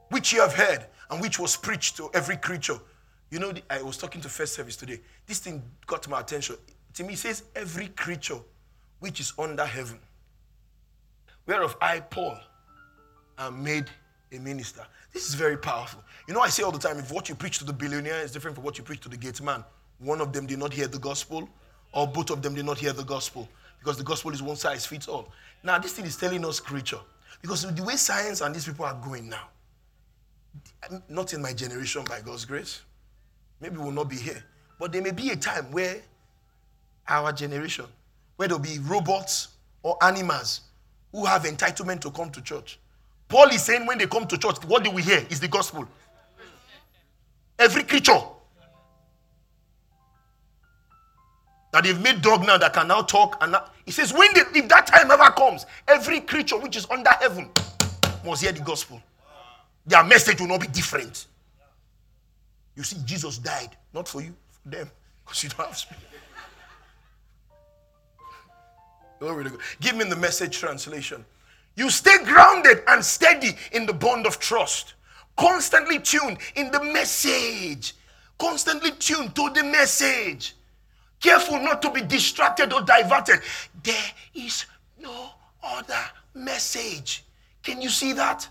[0.10, 2.80] which you have heard and which was preached to every creature.
[3.30, 5.02] You know, I was talking to first service today.
[5.26, 6.56] This thing got my attention.
[6.93, 8.39] To me, it says every creature
[9.00, 10.00] which is under heaven,
[11.46, 12.39] whereof I, Paul,
[13.38, 13.89] am made
[14.32, 14.86] a minister.
[15.13, 16.04] This is very powerful.
[16.28, 18.32] You know, I say all the time if what you preach to the billionaire is
[18.32, 19.63] different from what you preach to the gate man,
[20.00, 21.50] one of them did not hear the gospel,
[21.94, 23.48] or both of them did not hear the gospel,
[23.80, 25.32] because the gospel is one size fits all.
[25.63, 27.00] Now, this thing is telling us creature,
[27.42, 29.48] because the way science and these people are going now,
[31.10, 32.82] not in my generation by God's grace,
[33.60, 34.44] maybe we'll not be here,
[34.80, 36.02] but there may be a time where
[37.08, 37.86] our generation,
[38.36, 39.50] where there'll be robots
[39.82, 40.62] or animals
[41.12, 42.78] who have entitlement to come to church
[43.28, 45.88] Paul is saying when they come to church, what do we hear is the gospel.
[47.60, 48.20] Every creature
[51.72, 54.42] that they've made dog now that can now talk and now, he says when they,
[54.60, 57.50] if that time ever comes, every creature which is under heaven
[58.26, 59.02] must hear the gospel.
[59.86, 61.28] Their message will not be different.
[62.76, 64.90] You see, Jesus died not for you, for them,
[65.26, 66.04] because you don't have spirit.
[69.82, 71.26] Give me the message translation.
[71.78, 74.96] You stay grounded and steady in the bond of trust.
[75.38, 77.94] Constantly tuned in the message.
[78.40, 80.56] Constantly tuned to the message.
[81.22, 83.42] Careful not to be distracted or diverted.
[83.84, 84.66] There is
[85.00, 85.30] no
[85.63, 87.24] other message.
[87.62, 88.48] Can you see that?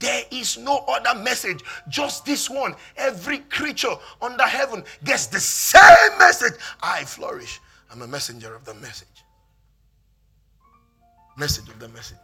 [0.00, 2.74] There is no other message, just this one.
[2.96, 6.54] Every creature under heaven gets the same message.
[6.82, 7.60] I flourish.
[7.92, 9.06] I'm a messenger of the message.
[11.36, 12.18] Message of the message.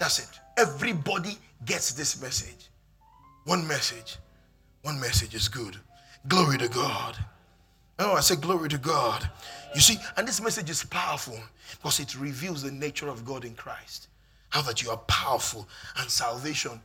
[0.00, 0.40] That's it.
[0.56, 1.36] Everybody
[1.66, 2.70] gets this message.
[3.44, 4.16] One message.
[4.82, 5.76] One message is good.
[6.26, 7.16] Glory to God.
[7.98, 9.28] Oh, I say glory to God.
[9.74, 11.38] You see, and this message is powerful
[11.72, 14.08] because it reveals the nature of God in Christ.
[14.48, 16.80] How that you are powerful and salvation.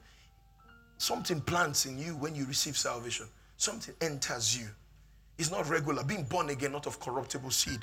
[0.98, 3.28] Something plants in you when you receive salvation.
[3.56, 4.68] Something enters you.
[5.38, 6.04] It's not regular.
[6.04, 7.80] Being born again, not of corruptible seed,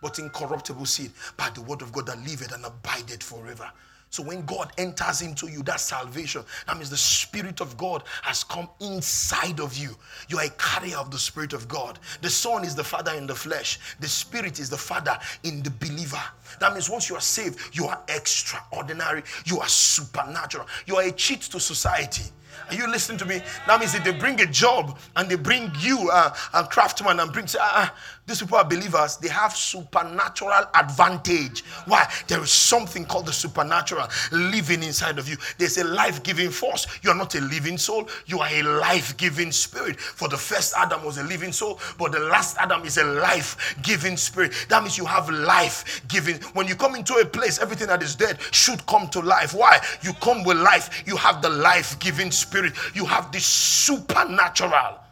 [0.00, 3.68] but incorruptible seed by the word of God that liveth and abideth forever.
[4.10, 6.42] So when God enters into you, that's salvation.
[6.66, 9.90] That means the Spirit of God has come inside of you.
[10.28, 11.98] You are a carrier of the Spirit of God.
[12.22, 15.70] The Son is the Father in the flesh, the Spirit is the Father in the
[15.70, 16.22] believer.
[16.60, 21.12] That means once you are saved, you are extraordinary, you are supernatural, you are a
[21.12, 22.24] cheat to society.
[22.68, 23.42] Are you listening to me?
[23.66, 27.32] That means if they bring a job and they bring you uh, a craftsman and
[27.32, 27.94] bring, say, ah, ah,
[28.26, 31.64] these people are believers, they have supernatural advantage.
[31.86, 32.10] Why?
[32.26, 35.36] There is something called the supernatural living inside of you.
[35.58, 36.86] There's a life giving force.
[37.02, 40.00] You are not a living soul, you are a life giving spirit.
[40.00, 43.76] For the first Adam was a living soul, but the last Adam is a life
[43.82, 44.52] giving spirit.
[44.68, 46.36] That means you have life giving.
[46.54, 49.54] When you come into a place, everything that is dead should come to life.
[49.54, 49.78] Why?
[50.02, 55.05] You come with life, you have the life giving spirit, you have the supernatural.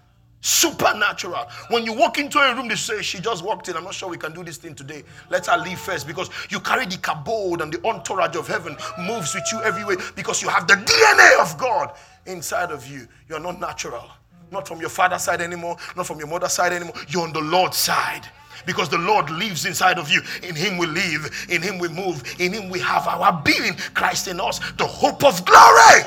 [0.44, 1.48] Supernatural.
[1.70, 3.78] When you walk into a room, they say, She just walked in.
[3.78, 5.02] I'm not sure we can do this thing today.
[5.30, 9.34] Let her leave first because you carry the kabod and the entourage of heaven moves
[9.34, 13.08] with you everywhere because you have the DNA of God inside of you.
[13.26, 14.04] You're not natural.
[14.52, 16.96] Not from your father's side anymore, not from your mother's side anymore.
[17.08, 18.28] You're on the Lord's side
[18.66, 20.20] because the Lord lives inside of you.
[20.42, 23.76] In Him we live, in Him we move, in Him we have our being.
[23.94, 26.04] Christ in us, the hope of glory.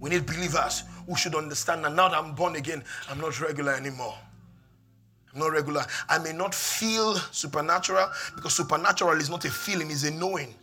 [0.00, 3.72] We need believers who should understand that now that I'm born again, I'm not regular
[3.72, 4.14] anymore.
[5.32, 5.84] I'm not regular.
[6.08, 10.54] I may not feel supernatural because supernatural is not a feeling, it's a knowing.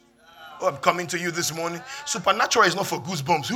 [0.63, 1.81] I'm coming to you this morning.
[2.05, 3.51] Supernatural is not for goosebumps.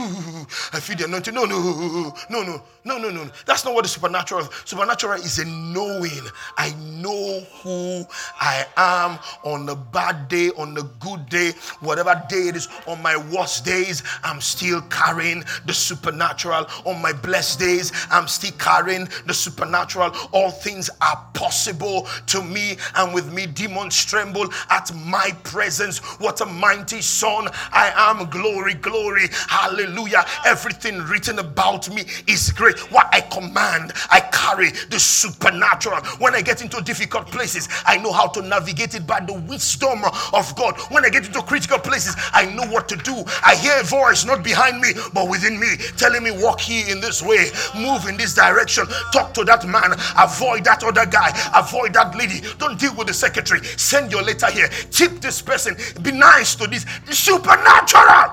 [0.73, 1.33] I feel the anointing.
[1.33, 3.29] No, no, no, no, no, no, no.
[3.45, 4.49] That's not what the supernatural is.
[4.65, 6.23] Supernatural is a knowing.
[6.57, 8.05] I know who
[8.39, 12.67] I am on a bad day, on a good day, whatever day it is.
[12.87, 16.67] On my worst days, I'm still carrying the supernatural.
[16.85, 20.11] On my blessed days, I'm still carrying the supernatural.
[20.31, 25.99] All things are possible to me, and with me, demons tremble at my presence.
[26.19, 27.47] What a mind mighty son.
[27.71, 29.27] I am glory, glory.
[29.47, 30.25] Hallelujah.
[30.45, 32.79] Everything written about me is great.
[32.91, 36.01] What I command, I carry the supernatural.
[36.17, 40.03] When I get into difficult places, I know how to navigate it by the wisdom
[40.33, 40.79] of God.
[40.89, 43.23] When I get into critical places, I know what to do.
[43.45, 47.01] I hear a voice not behind me, but within me, telling me, walk here in
[47.01, 51.93] this way, move in this direction, talk to that man, avoid that other guy, avoid
[51.93, 52.41] that lady.
[52.57, 53.63] Don't deal with the secretary.
[53.63, 54.69] Send your letter here.
[54.89, 55.75] Tip this person.
[56.01, 58.31] Be nice to this is supernatural.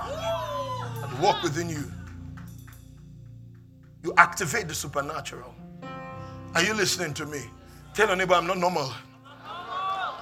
[1.02, 1.90] And walk within you.
[4.02, 5.54] You activate the supernatural.
[6.54, 7.42] Are you listening to me?
[7.94, 8.92] Tell your neighbor, I'm not normal.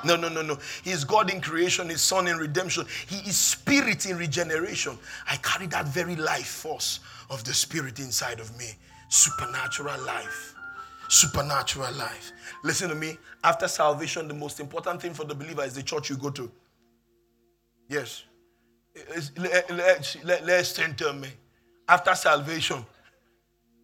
[0.04, 0.58] No, no, no, no.
[0.82, 2.86] He is God in creation, His Son in redemption.
[3.06, 4.98] He is Spirit in regeneration.
[5.28, 8.70] I carry that very life force of the Spirit inside of me.
[9.08, 10.54] Supernatural life.
[11.08, 12.32] Supernatural life.
[12.62, 13.16] Listen to me.
[13.42, 16.50] After salvation, the most important thing for the believer is the church you go to.
[17.88, 18.24] Yes.
[19.36, 21.28] Let's, let's enter me.
[21.88, 22.84] After salvation,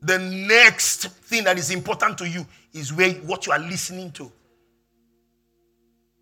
[0.00, 4.30] the next thing that is important to you is where what you are listening to.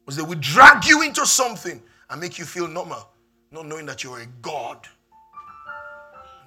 [0.05, 3.09] Because they will drag you into something and make you feel normal,
[3.53, 4.89] not knowing that you're a God.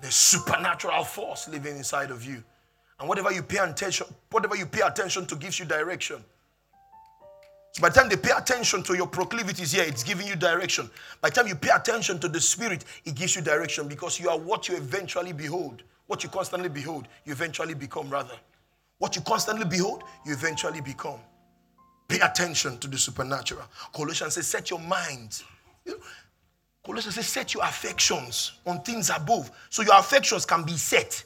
[0.02, 2.44] There's supernatural force living inside of you.
[3.00, 6.24] And whatever you pay attention, whatever you pay attention to gives you direction.
[7.74, 10.90] So by the time they pay attention to your proclivities here, it's giving you direction.
[11.22, 14.30] By the time you pay attention to the spirit, it gives you direction because you
[14.30, 15.84] are what you eventually behold.
[16.08, 18.36] What you constantly behold, you eventually become, rather.
[18.98, 21.20] What you constantly behold, you eventually become.
[22.10, 23.64] Pay attention to the supernatural.
[23.96, 25.42] Colossians says, set your mind.
[25.86, 26.00] You know,
[26.86, 29.50] Colossians says, set your affections on things above.
[29.70, 31.24] So your affections can be set.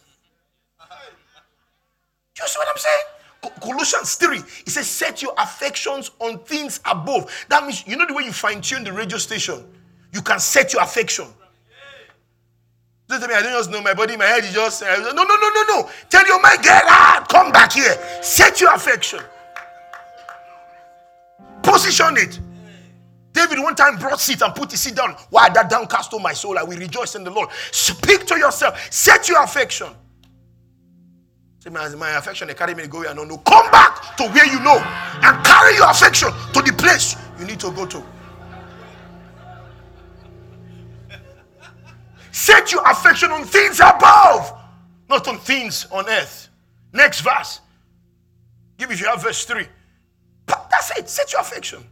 [2.36, 3.14] Do you see what I'm saying?
[3.62, 7.32] Colossians 3, it says, set your affections on things above.
[7.50, 9.66] That means, you know the way you fine tune the radio station?
[10.12, 11.28] You can set your affection.
[13.08, 14.82] Don't tell me I don't just know my body, my head is just.
[14.82, 15.90] Uh, no, no, no, no, no.
[16.10, 17.96] Tell your mind, get out, come back here.
[18.22, 19.20] Set your affection.
[21.62, 22.40] Position it.
[23.32, 25.16] David one time brought seat and put his seat down.
[25.30, 26.58] Why that downcast to my soul?
[26.58, 27.50] I will rejoice in the Lord.
[27.72, 28.92] Speak to yourself.
[28.92, 29.90] Set your affection.
[31.71, 33.39] My, my affection, they carry me to go where I don't know.
[33.39, 37.60] Come back to where you know and carry your affection to the place you need
[37.60, 38.04] to go to.
[42.32, 44.54] Set your affection on things above,
[45.10, 46.49] not on things on earth.
[46.93, 47.62] Next verse.
[48.78, 49.65] Give if you have verse 3.
[50.45, 51.10] But That's it.
[51.10, 51.84] Set your affection.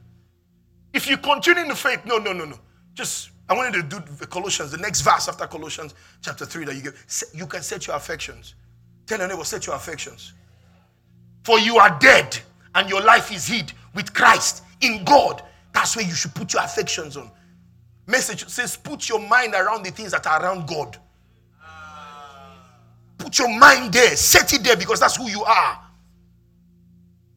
[0.93, 2.59] If you continue in the faith, no, no, no, no.
[2.93, 6.75] Just, I wanted to do the Colossians, the next verse after Colossians chapter 3 that
[6.75, 6.93] you get.
[7.33, 8.53] You can set your affections.
[9.06, 10.34] Tell your neighbor, set your affections.
[11.44, 12.38] For you are dead
[12.76, 15.42] and your life is hid with Christ in God.
[15.74, 17.30] That's where you should put your affections on.
[18.08, 20.98] Message says, put your mind around the things that are around God.
[23.18, 25.80] Put your mind there, set it there because that's who you are.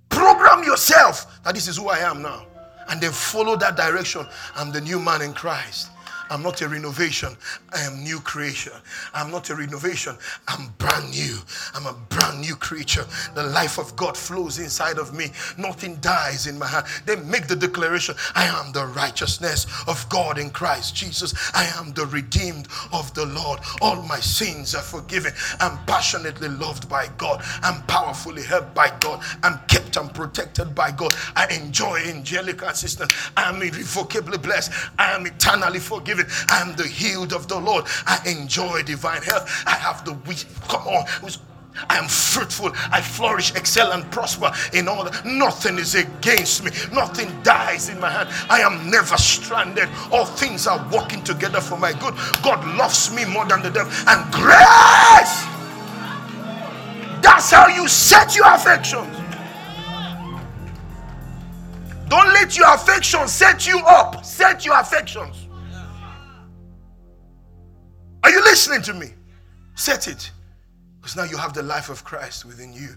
[0.09, 2.47] Program yourself that this is who I am now.
[2.89, 4.27] And then follow that direction.
[4.55, 5.91] I'm the new man in Christ.
[6.31, 7.37] I'm not a renovation.
[7.75, 8.73] I am new creation.
[9.15, 10.17] I'm not a renovation.
[10.49, 11.39] I'm brand new.
[11.75, 13.05] I'm a brand new creature.
[13.35, 15.31] The life of God flows inside of me.
[15.57, 16.87] Nothing dies in my heart.
[17.07, 21.35] They make the declaration I am the righteousness of God in Christ Jesus.
[21.55, 23.61] I am the redeemed of the Lord.
[23.81, 25.33] All my sins are forgiven.
[25.61, 27.43] I'm passionately loved by God.
[27.63, 29.23] I'm powerfully helped by God.
[29.43, 31.15] I'm kept and protected by God.
[31.37, 33.13] I enjoy angelic assistance.
[33.37, 34.73] I am irrevocably blessed.
[34.99, 36.16] I am eternally forgiven
[36.49, 37.87] I am the healed of the Lord.
[38.07, 39.51] I enjoy divine health.
[39.67, 40.45] I have the weak.
[40.69, 41.07] Come on.
[41.89, 42.73] I am fruitful.
[42.91, 45.09] I flourish, excel, and prosper in all.
[45.25, 46.71] Nothing is against me.
[46.93, 48.29] Nothing dies in my hand.
[48.49, 49.89] I am never stranded.
[50.11, 52.15] All things are working together for my good.
[52.43, 53.93] God loves me more than the devil.
[54.07, 55.45] And grace.
[57.23, 59.15] That's how you set your affections.
[62.09, 64.25] Don't let your affections set you up.
[64.25, 65.46] Set your affections.
[68.27, 69.13] Are you listening to me?
[69.77, 70.33] Set it.
[70.97, 72.89] Because now you have the life of Christ within you.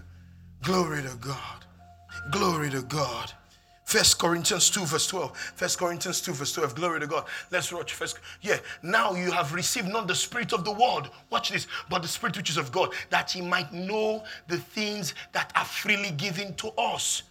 [0.64, 1.64] Glory to God.
[2.32, 3.32] Glory to God.
[3.84, 5.38] First Corinthians 2, verse 12.
[5.54, 6.74] First Corinthians 2, verse 12.
[6.74, 7.26] Glory to God.
[7.52, 8.18] Let's watch first.
[8.42, 8.58] Yeah.
[8.82, 11.10] Now you have received not the spirit of the world.
[11.30, 15.14] Watch this, but the spirit which is of God, that he might know the things
[15.30, 17.22] that are freely given to us.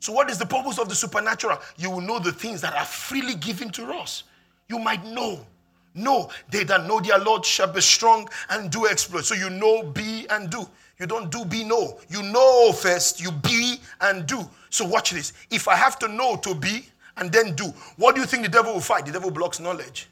[0.00, 1.58] So, what is the purpose of the supernatural?
[1.76, 4.24] You will know the things that are freely given to us.
[4.68, 5.46] You might know.
[5.94, 9.28] No, they that know their Lord shall be strong and do exploits.
[9.28, 10.66] So you know, be, and do.
[10.98, 11.98] You don't do, be, know.
[12.08, 14.48] You know first, you be, and do.
[14.70, 15.32] So watch this.
[15.50, 17.64] If I have to know to be and then do,
[17.96, 19.04] what do you think the devil will fight?
[19.06, 20.08] The devil blocks knowledge.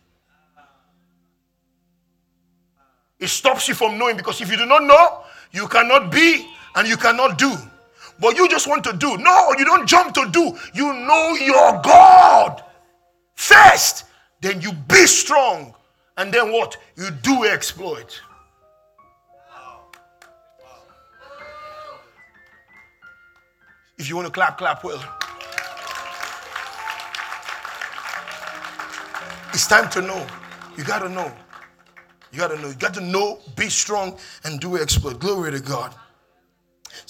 [3.18, 6.88] It stops you from knowing because if you do not know, you cannot be and
[6.88, 7.54] you cannot do.
[8.18, 9.16] But you just want to do.
[9.18, 10.59] No, you don't jump to do.
[10.74, 12.64] You know your God
[13.34, 14.04] first
[14.40, 15.74] then you be strong.
[16.16, 16.76] And then what?
[16.96, 18.20] You do exploit.
[23.98, 25.02] If you want to clap, clap well.
[29.52, 30.26] It's time to know.
[30.76, 31.30] You got to know.
[32.32, 32.68] You got to know.
[32.68, 35.18] You got to know, be strong, and do exploit.
[35.18, 35.94] Glory to God.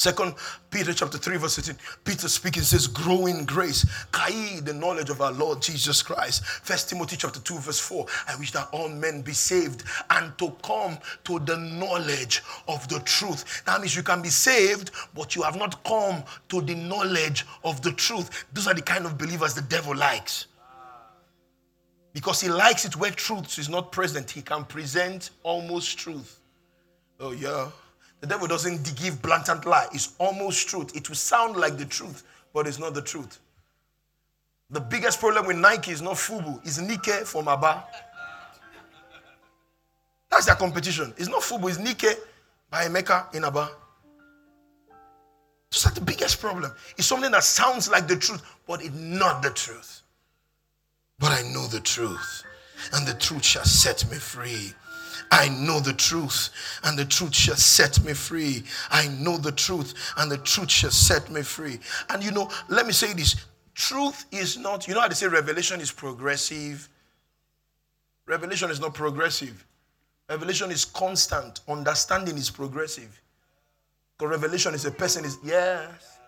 [0.00, 0.34] Second
[0.70, 1.76] Peter chapter 3, verse 18.
[2.04, 3.84] Peter speaking says, grow in grace.
[4.12, 6.42] Kai, the knowledge of our Lord Jesus Christ.
[6.42, 8.06] First Timothy chapter 2, verse 4.
[8.28, 13.00] I wish that all men be saved and to come to the knowledge of the
[13.00, 13.62] truth.
[13.66, 17.82] That means you can be saved, but you have not come to the knowledge of
[17.82, 18.46] the truth.
[18.54, 20.46] Those are the kind of believers the devil likes.
[22.14, 24.30] Because he likes it where truth is not present.
[24.30, 26.40] He can present almost truth.
[27.20, 27.68] Oh, yeah.
[28.20, 29.86] The devil doesn't give blatant lie.
[29.92, 30.94] It's almost truth.
[30.94, 33.38] It will sound like the truth, but it's not the truth.
[34.70, 37.84] The biggest problem with Nike is not Fubu, it's Nike from Aba.
[40.30, 41.12] That's their competition.
[41.16, 42.06] It's not Fubu, it's Nike
[42.70, 43.58] by Emeka in Abba.
[43.58, 43.70] Aba.
[45.70, 46.72] That's the biggest problem.
[46.96, 50.02] It's something that sounds like the truth, but it's not the truth.
[51.18, 52.44] But I know the truth,
[52.92, 54.72] and the truth shall set me free.
[55.30, 56.50] I know the truth,
[56.84, 58.64] and the truth shall set me free.
[58.90, 61.78] I know the truth, and the truth shall set me free.
[62.08, 63.36] And you know, let me say this
[63.74, 66.88] truth is not, you know how they say revelation is progressive?
[68.26, 69.64] Revelation is not progressive.
[70.28, 71.60] Revelation is constant.
[71.68, 73.20] Understanding is progressive.
[74.16, 76.18] Because revelation is a person, is yes.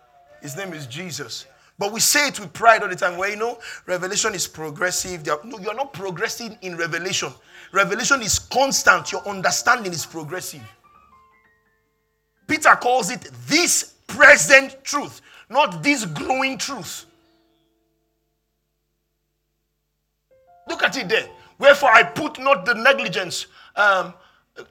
[0.41, 1.45] His name is Jesus.
[1.79, 3.17] But we say it with pride all the time.
[3.17, 5.25] Where you know, revelation is progressive.
[5.25, 7.31] no, you're not progressing in revelation.
[7.73, 9.11] Revelation is constant.
[9.11, 10.61] Your understanding is progressive.
[12.47, 17.05] Peter calls it this present truth, not this growing truth.
[20.69, 21.27] Look at it there.
[21.57, 23.47] Wherefore I put not the negligence.
[23.75, 24.13] Um,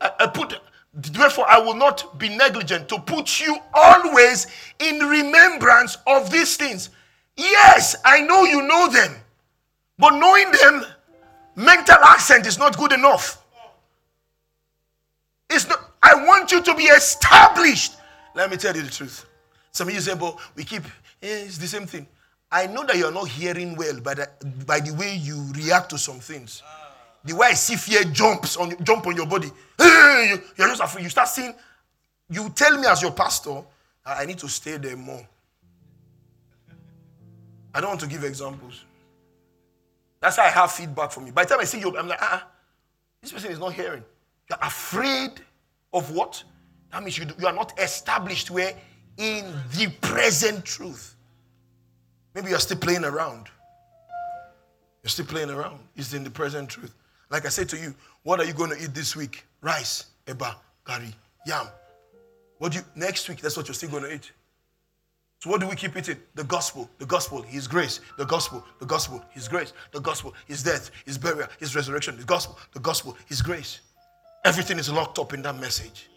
[0.01, 0.61] I, I put
[0.95, 4.47] Therefore, I will not be negligent to put you always
[4.79, 6.91] in remembrance of these things.
[7.35, 9.17] Yes, I know you know them,
[9.99, 10.85] but knowing them,
[11.55, 13.43] mental accent is not good enough.
[15.51, 15.91] It's not.
[16.03, 17.97] I want you to be established.
[18.35, 19.27] Let me tell you the truth.
[19.71, 20.85] Some of you say, "But we keep
[21.23, 22.07] eh, it's the same thing."
[22.51, 24.29] I know that you're not hearing well by the,
[24.67, 26.63] by the way you react to some things.
[27.25, 29.51] The way I see fear jumps on jump on your body.
[29.79, 31.05] You're just afraid.
[31.05, 31.55] You start seeing.
[32.29, 33.63] You tell me as your pastor,
[34.05, 35.27] I need to stay there more.
[37.75, 38.85] I don't want to give examples.
[40.23, 41.33] That's how I have feedback from you.
[41.33, 42.49] By the time I see you, I'm like, ah, uh-uh,
[43.21, 44.05] this person is not hearing.
[44.49, 45.33] You're afraid
[45.93, 46.43] of what?
[46.93, 48.73] That means you, you are not established where
[49.17, 51.17] in the present truth.
[52.37, 53.49] Maybe you're still playing around.
[55.03, 55.81] You're still playing around.
[55.97, 56.95] It's in the present truth.
[57.29, 57.93] Like I said to you,
[58.23, 59.45] what are you going to eat this week?
[59.61, 60.55] Rice, eba,
[60.85, 61.13] curry,
[61.47, 61.67] yam.
[62.59, 63.41] What do you next week?
[63.41, 64.31] That's what you're still going to eat.
[65.43, 66.19] So what do we keep eating?
[66.37, 70.63] The gospel, the gospel, his grace, the gospel, the gospel, his grace, the gospel, his
[70.63, 73.81] death, his burial, his resurrection, the gospel, the gospel, his grace.
[74.45, 76.09] Everything is locked up in that message.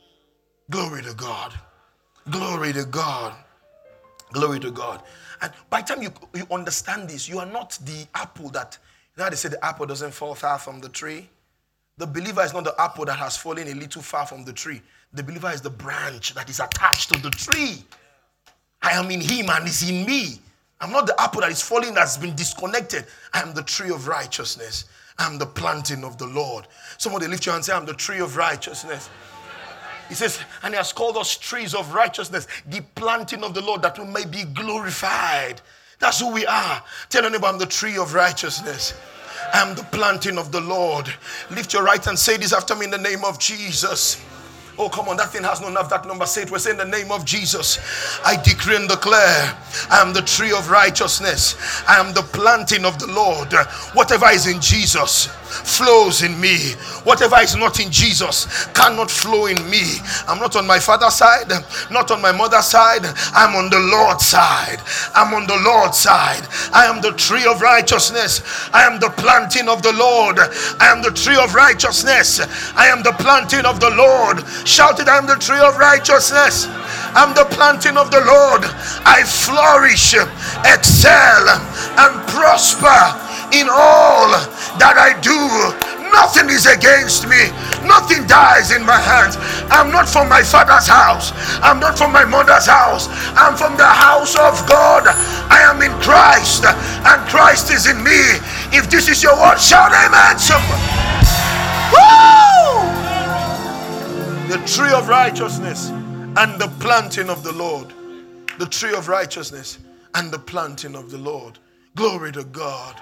[0.70, 1.56] Glory to God.
[2.30, 3.34] Glory to God.
[4.32, 5.02] Glory to God.
[5.42, 8.78] And by the time you, you understand this, you are not the apple that
[9.18, 11.28] you know they say the apple doesn't fall far from the tree?
[11.98, 14.84] The believer is not the apple that has fallen a little far from the tree.
[15.14, 17.84] The believer is the branch that is attached to the tree.
[18.86, 20.40] I am in him and he's in me.
[20.80, 23.06] I'm not the apple that is falling that's been disconnected.
[23.34, 24.86] I am the tree of righteousness.
[25.18, 26.68] I'm the planting of the Lord.
[27.00, 29.10] Somebody lift your hand and say, I'm the tree of righteousness.
[30.08, 33.82] He says, and he has called us trees of righteousness, the planting of the Lord
[33.82, 35.62] that we may be glorified.
[35.98, 36.84] That's who we are.
[37.10, 38.94] Tell anybody, I'm the tree of righteousness.
[39.52, 41.12] I'm the planting of the Lord.
[41.50, 44.24] Lift your right and say this after me in the name of Jesus.
[44.78, 45.72] Oh, come on, that thing has no.
[45.72, 46.26] That number.
[46.26, 46.52] Say it.
[46.52, 47.80] We're saying the name of Jesus.
[48.26, 49.58] I decree and declare
[49.90, 51.56] I am the tree of righteousness.
[51.88, 53.54] I am the planting of the Lord.
[53.94, 56.74] Whatever is in Jesus flows in me.
[57.04, 60.00] Whatever is not in Jesus cannot flow in me.
[60.28, 61.50] I'm not on my father's side,
[61.92, 63.06] not on my mother's side.
[63.34, 64.80] I'm on the Lord's side.
[65.14, 66.48] I'm on the Lord's side.
[66.74, 68.42] I am the tree of righteousness.
[68.74, 70.40] I am the planting of the Lord.
[70.80, 72.42] I am the tree of righteousness.
[72.76, 74.44] I am the planting of the Lord.
[74.66, 76.66] Shout it, I am the tree of righteousness.
[77.14, 78.66] I'm the planting of the Lord.
[79.06, 80.18] I flourish,
[80.66, 81.44] excel,
[82.02, 83.00] and prosper
[83.54, 84.34] in all
[84.82, 85.38] that I do.
[86.10, 87.54] Nothing is against me.
[87.86, 89.38] Nothing dies in my hands.
[89.70, 91.30] I'm not from my father's house.
[91.62, 93.06] I'm not from my mother's house.
[93.38, 95.06] I'm from the house of God.
[95.54, 98.42] I am in Christ, and Christ is in me.
[98.74, 100.42] If this is your word, shout amen.
[101.94, 102.85] Woo!
[104.56, 107.92] The tree of righteousness and the planting of the Lord.
[108.58, 109.80] The tree of righteousness
[110.14, 111.60] and the planting of the Lord.
[111.96, 112.96] Glory to God.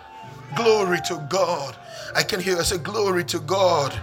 [0.56, 1.78] Glory to God.
[2.16, 3.94] I can hear I say, Glory to God.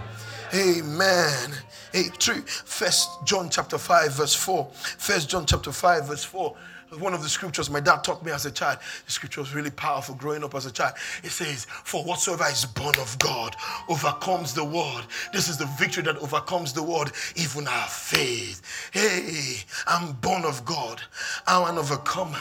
[0.55, 1.51] Amen.
[1.91, 2.39] Hey, three.
[2.45, 4.69] First John chapter 5, verse 4.
[4.73, 6.55] First John chapter 5, verse 4
[6.99, 8.79] one of the scriptures my dad taught me as a child.
[9.05, 10.95] The scripture was really powerful growing up as a child.
[11.23, 13.55] It says, For whatsoever is born of God
[13.87, 15.05] overcomes the world.
[15.31, 18.61] This is the victory that overcomes the world, even our faith.
[18.91, 21.01] Hey, I'm born of God.
[21.47, 22.39] I'm an overcomer.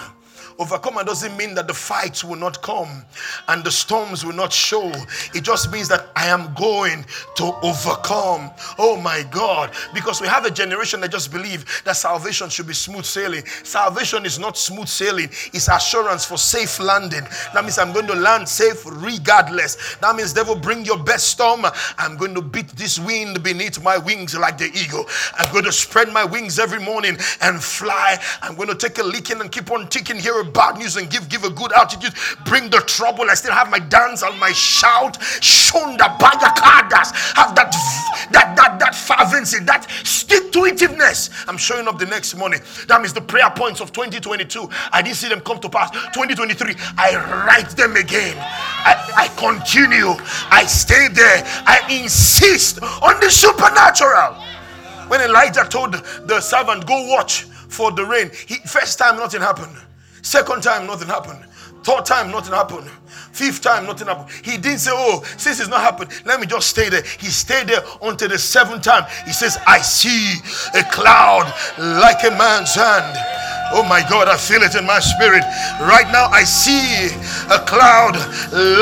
[0.60, 3.02] Overcomer doesn't mean that the fights will not come
[3.48, 4.92] and the storms will not show.
[5.34, 7.06] It just means that I am going
[7.36, 8.50] to overcome.
[8.78, 9.70] Oh my God.
[9.94, 13.46] Because we have a generation that just believe that salvation should be smooth sailing.
[13.46, 17.24] Salvation is not smooth sailing, it's assurance for safe landing.
[17.54, 19.96] That means I'm going to land safe regardless.
[20.02, 21.64] That means, devil, bring your best storm.
[21.96, 25.06] I'm going to beat this wind beneath my wings like the eagle.
[25.38, 28.18] I'm going to spread my wings every morning and fly.
[28.42, 31.28] I'm going to take a licking and keep on ticking here bad news and give
[31.28, 32.14] give a good attitude.
[32.44, 33.30] Bring the trouble.
[33.30, 35.18] I still have my dance and my shout.
[35.40, 37.12] Shonda bayakadas.
[37.34, 37.72] Have that
[38.32, 40.60] that that that fervency, that stick to.
[41.48, 42.60] I'm showing up the next morning.
[42.88, 44.68] That means the prayer points of 2022.
[44.92, 45.90] I didn't see them come to pass.
[45.90, 48.36] 2023, I write them again.
[48.38, 50.14] I, I continue.
[50.50, 51.42] I stay there.
[51.66, 54.34] I insist on the supernatural.
[55.08, 59.76] When Elijah told the servant, Go watch for the rain, he, first time nothing happened.
[60.22, 61.44] Second time, nothing happened.
[61.82, 62.90] Third time, nothing happened.
[63.32, 64.30] Fifth time, nothing happened.
[64.42, 67.02] He didn't say, Oh, since it's not happened, let me just stay there.
[67.18, 69.04] He stayed there until the seventh time.
[69.24, 70.34] He says, I see
[70.78, 73.16] a cloud like a man's hand.
[73.72, 75.44] Oh my God, I feel it in my spirit.
[75.78, 77.06] Right now, I see
[77.54, 78.18] a cloud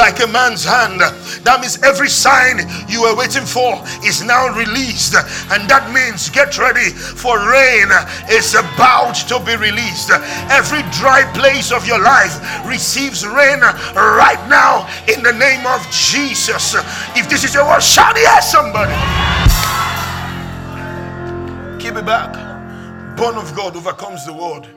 [0.01, 1.01] like a man's hand.
[1.44, 5.12] That means every sign you were waiting for is now released.
[5.53, 7.92] And that means get ready for rain
[8.32, 10.09] is about to be released.
[10.49, 13.61] Every dry place of your life receives rain
[13.92, 16.74] right now in the name of Jesus.
[17.16, 18.95] If this is your word, shout yes, somebody.
[21.82, 22.34] Keep it back.
[23.16, 24.68] Born of God overcomes the world.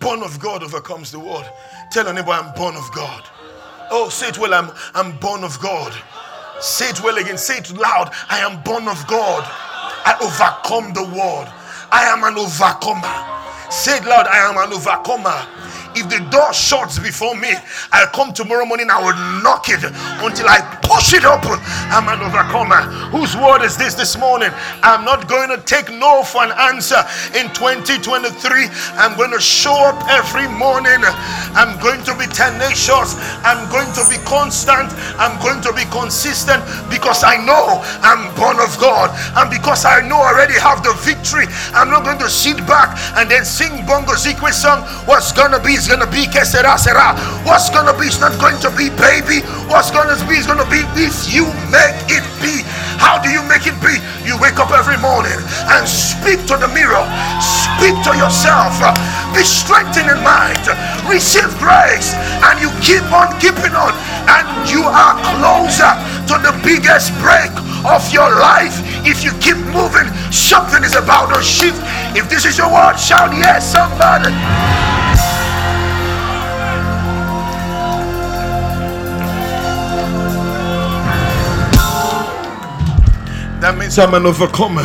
[0.00, 1.44] Born of God overcomes the world.
[1.90, 3.22] Tell your neighbor, I'm born of God.
[3.90, 5.92] Oh, say it well, I'm, I'm born of God.
[6.60, 7.36] Say it well again.
[7.36, 8.10] Say it loud.
[8.30, 9.44] I am born of God.
[9.44, 11.48] I overcome the world.
[11.92, 13.12] I am an overcomer.
[13.70, 14.26] Say it loud.
[14.26, 15.46] I am an overcomer.
[15.94, 17.54] If the door shuts before me,
[17.92, 21.58] I'll come tomorrow morning, I will knock it until I push it open.
[21.94, 22.82] I'm an overcomer.
[23.14, 24.50] Whose word is this this morning?
[24.82, 26.98] I'm not going to take no for an answer
[27.38, 28.66] in 2023.
[28.98, 30.98] I'm going to show up every morning.
[31.54, 33.14] I'm going to be tenacious.
[33.46, 34.90] I'm going to be constant.
[35.18, 39.14] I'm going to be consistent because I know I'm born of God.
[39.38, 42.98] And because I know I already have the victory, I'm not going to sit back
[43.16, 44.82] and then sing Bongo Zikwe song.
[45.06, 47.12] What's going to be is gonna be que será será.
[47.44, 49.44] What's gonna be is not going to be baby.
[49.68, 52.64] What's gonna be is gonna be if you make it be.
[52.96, 54.00] How do you make it be?
[54.24, 55.36] You wake up every morning
[55.76, 57.04] and speak to the mirror.
[57.36, 58.80] Speak to yourself.
[59.36, 60.64] Be strengthened in mind.
[61.04, 62.16] Receive grace,
[62.48, 63.92] and you keep on keeping on,
[64.24, 65.92] and you are closer
[66.32, 67.52] to the biggest break
[67.84, 68.80] of your life.
[69.04, 71.76] If you keep moving, something is about to shift.
[72.16, 74.32] If this is your word, shout yes, somebody.
[83.64, 84.84] That means I'm an overcomer.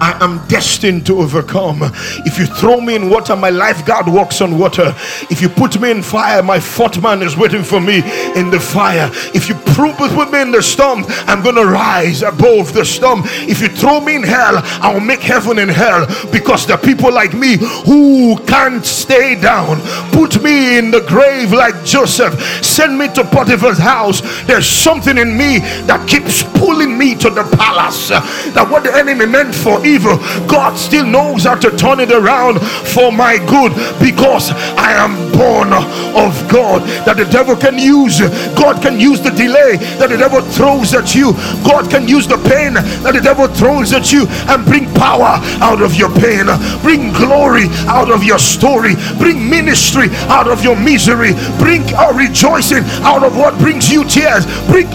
[0.00, 1.80] I am destined to overcome.
[2.24, 4.94] If you throw me in water, my lifeguard walks on water.
[5.28, 8.04] If you put me in fire, my fourth man is waiting for me
[8.36, 9.10] in the fire.
[9.34, 13.22] If you put me in the storm, I'm going to rise above the storm.
[13.24, 17.34] If you throw me in hell, I'll make heaven in hell because the people like
[17.34, 19.80] me who can't stay down.
[20.12, 22.40] Put me in the grave like Joseph.
[22.64, 24.20] Send me to Potiphar's house.
[24.44, 25.58] There's something in me
[25.90, 28.19] that keeps pulling me to the palace
[28.54, 30.16] that what the enemy meant for evil,
[30.46, 35.72] God still knows how to turn it around for my good because I am born
[35.72, 36.82] of God.
[37.06, 38.20] That the devil can use,
[38.54, 41.32] God can use the delay that the devil throws at you,
[41.64, 45.82] God can use the pain that the devil throws at you and bring power out
[45.82, 46.46] of your pain,
[46.82, 52.84] bring glory out of your story, bring ministry out of your misery, bring a rejoicing
[53.02, 54.88] out of what brings you tears, bring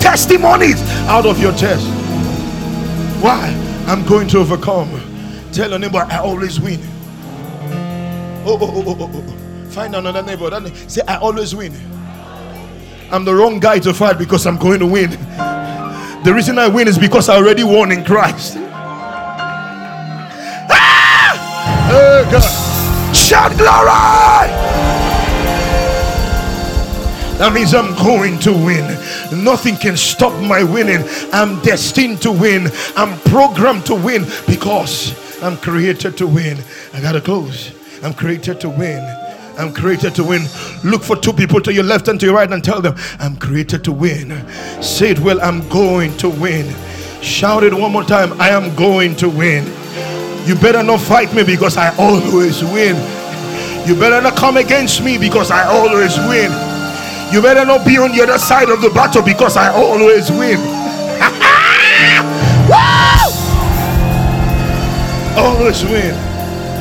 [0.00, 2.01] testimonies out of your tears.
[3.22, 3.54] Why?
[3.86, 4.90] I'm going to overcome.
[5.52, 6.80] Tell your neighbor, I always win.
[8.44, 9.10] Oh, oh, oh, oh, oh.
[9.14, 9.70] oh.
[9.70, 10.50] Find another neighbor.
[10.50, 10.90] That.
[10.90, 11.72] Say, I always win.
[13.12, 15.10] I'm the wrong guy to fight because I'm going to win.
[16.24, 18.56] The reason I win is because I already won in Christ.
[20.68, 21.90] Ah!
[21.92, 23.14] Oh, God.
[23.14, 24.71] Shout glory!
[27.42, 28.86] That means I'm going to win.
[29.42, 31.02] Nothing can stop my winning.
[31.32, 32.68] I'm destined to win.
[32.94, 36.56] I'm programmed to win because I'm created to win.
[36.94, 37.74] I gotta close.
[38.04, 39.02] I'm created to win.
[39.58, 40.42] I'm created to win.
[40.84, 43.36] Look for two people to your left and to your right and tell them, I'm
[43.36, 44.30] created to win.
[44.80, 46.72] Say it well, I'm going to win.
[47.22, 49.66] Shout it one more time, I am going to win.
[50.46, 52.94] You better not fight me because I always win.
[53.84, 56.71] You better not come against me because I always win.
[57.32, 60.58] You better not be on the other side of the battle because I always win.
[65.38, 66.14] always win.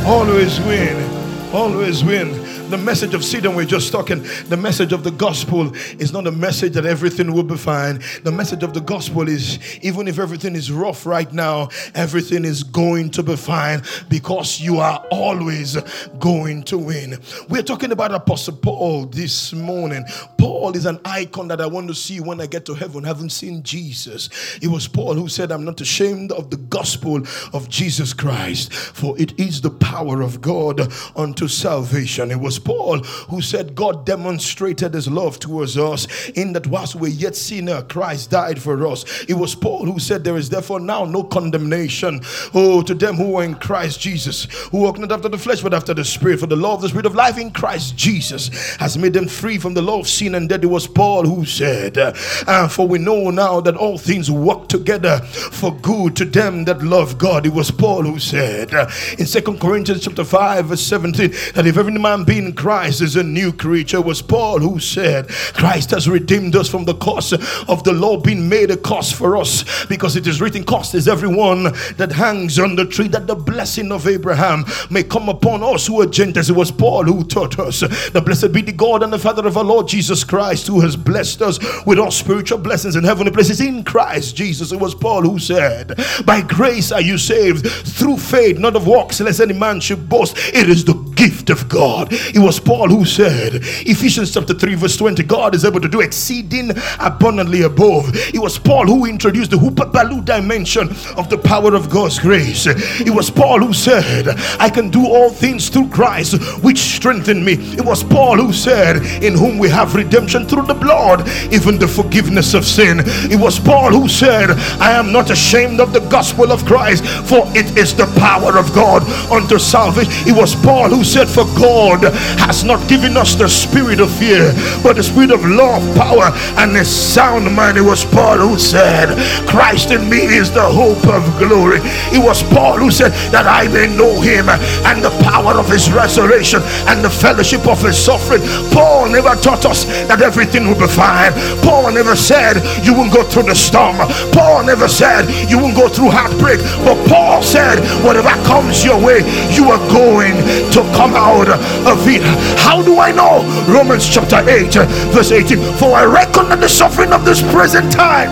[0.06, 1.54] Always win.
[1.54, 2.41] Always win
[2.72, 6.32] the message of Sidon we're just talking, the message of the gospel is not a
[6.32, 8.00] message that everything will be fine.
[8.24, 12.64] The message of the gospel is even if everything is rough right now, everything is
[12.64, 15.76] going to be fine because you are always
[16.20, 17.20] going to win.
[17.50, 20.06] We're talking about Apostle Paul this morning.
[20.38, 23.32] Paul is an icon that I want to see when I get to heaven, Haven't
[23.32, 24.30] seen Jesus.
[24.62, 29.20] It was Paul who said, I'm not ashamed of the gospel of Jesus Christ, for
[29.20, 32.32] it is the power of God unto salvation.
[32.32, 33.00] It was Paul
[33.30, 38.32] who said, God demonstrated his love towards us in that whilst we're yet sinner, Christ
[38.32, 39.26] died for us.
[39.28, 42.22] It was Paul who said, There is therefore now no condemnation.
[42.54, 45.74] Oh, to them who are in Christ Jesus, who walk not after the flesh, but
[45.74, 46.40] after the Spirit.
[46.40, 49.58] For the law of the Spirit of life in Christ Jesus has made them free
[49.58, 50.64] from the law of sin and death.
[50.64, 55.20] It was Paul who said, uh, For we know now that all things work together
[55.20, 57.46] for good to them that love God.
[57.46, 61.78] It was Paul who said uh, in Second Corinthians chapter 5, verse 17, that if
[61.78, 63.98] every man be in Christ is a new creature.
[63.98, 68.18] It was Paul who said, Christ has redeemed us from the cost of the law
[68.18, 71.64] being made a cost for us because it is written, Cost is everyone
[71.98, 76.02] that hangs on the tree, that the blessing of Abraham may come upon us who
[76.02, 76.50] are Gentiles.
[76.50, 79.58] It was Paul who taught us, The blessed be the God and the Father of
[79.58, 83.62] our Lord Jesus Christ, who has blessed us with all spiritual blessings in heavenly places
[83.62, 84.72] in Christ Jesus.
[84.72, 85.94] It was Paul who said,
[86.26, 90.38] By grace are you saved through faith, not of works, lest any man should boast.
[90.54, 92.08] It is the gift of God.
[92.12, 96.02] It was Paul who said, Ephesians chapter 3, verse 20, God is able to do
[96.02, 98.10] exceeding abundantly above.
[98.34, 102.66] It was Paul who introduced the huperballo dimension of the power of God's grace.
[102.66, 107.54] It was Paul who said, I can do all things through Christ, which strengthen me.
[107.54, 111.88] It was Paul who said, In whom we have redemption through the blood, even the
[111.88, 113.02] forgiveness of sin.
[113.30, 114.50] It was Paul who said,
[114.82, 118.74] I am not ashamed of the gospel of Christ, for it is the power of
[118.74, 120.12] God unto salvation.
[120.28, 122.04] It was Paul who said, For God
[122.40, 126.72] has not given us the spirit of fear, but the spirit of love, power, and
[126.78, 127.78] a sound mind.
[127.78, 129.12] It was Paul who said,
[129.46, 131.80] Christ in me is the hope of glory.
[132.16, 134.48] It was Paul who said, That I may know him
[134.88, 138.42] and the power of his resurrection and the fellowship of his suffering.
[138.72, 141.34] Paul never taught us that everything will be fine.
[141.60, 143.98] Paul never said you won't go through the storm.
[144.32, 146.64] Paul never said you won't go through heartbreak.
[146.88, 149.20] But Paul said, Whatever comes your way,
[149.52, 150.40] you are going
[150.72, 152.22] to come out of it.
[152.60, 153.42] How do I know?
[153.68, 154.74] Romans chapter 8,
[155.12, 155.58] verse 18.
[155.78, 158.30] For I reckon that the suffering of this present time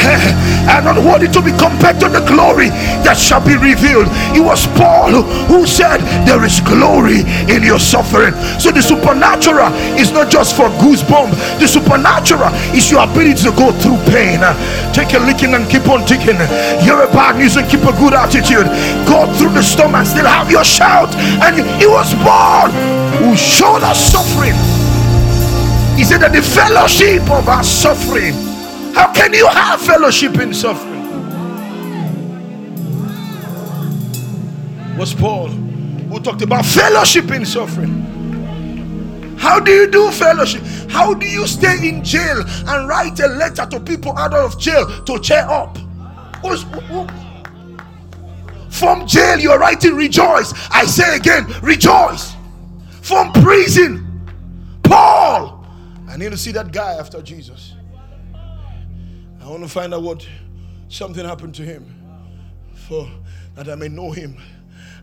[0.68, 2.68] and not worthy to be compared to the glory
[3.06, 4.08] that shall be revealed.
[4.36, 8.34] It was Paul who said, There is glory in your suffering.
[8.60, 13.72] So the supernatural is not just for goosebumps, the supernatural is your ability to go
[13.80, 14.40] through pain.
[14.92, 16.40] Take a licking and keep on ticking.
[16.84, 18.66] You're a bad news and keep a good attitude.
[19.06, 21.14] Go through the storm and still have your shout.
[21.44, 22.70] And it was Paul
[23.22, 24.56] who showed us suffering.
[25.96, 28.49] He said that the fellowship of our suffering
[28.94, 31.00] how can you have fellowship in suffering?
[34.96, 39.36] Was Paul who talked about fellowship in suffering?
[39.38, 40.62] How do you do fellowship?
[40.90, 45.02] How do you stay in jail and write a letter to people out of jail
[45.04, 45.78] to cheer up?
[48.70, 50.52] From jail, you're writing rejoice.
[50.70, 52.34] I say again, rejoice.
[53.00, 54.06] From prison,
[54.82, 55.66] Paul.
[56.08, 57.74] I need to see that guy after Jesus.
[59.50, 60.24] I want to find out what
[60.86, 61.84] something happened to him
[62.72, 63.10] for
[63.56, 64.36] that I may know him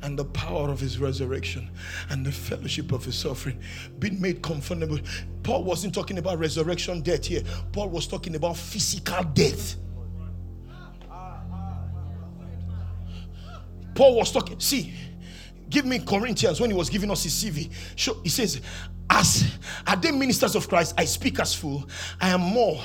[0.04, 1.70] and the power of his resurrection
[2.12, 3.60] and the fellowship of his suffering
[4.00, 5.06] being made confirmable.
[5.44, 7.42] Paul wasn't talking about resurrection death here.
[7.74, 9.76] Paul was talking about physical death.
[13.96, 14.94] Paul was talking, see,
[15.70, 17.70] give me Corinthians when he was giving us his CV.
[17.98, 18.62] Show, he says,
[19.10, 21.90] As are they ministers of Christ, I speak as fool.
[22.22, 22.82] I am more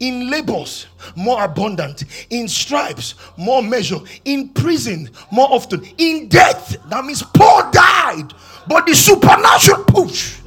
[0.00, 7.04] in labors more abundant in stripes more measure in prison more often in death that
[7.04, 8.32] means paul died
[8.68, 10.40] but the supernatural push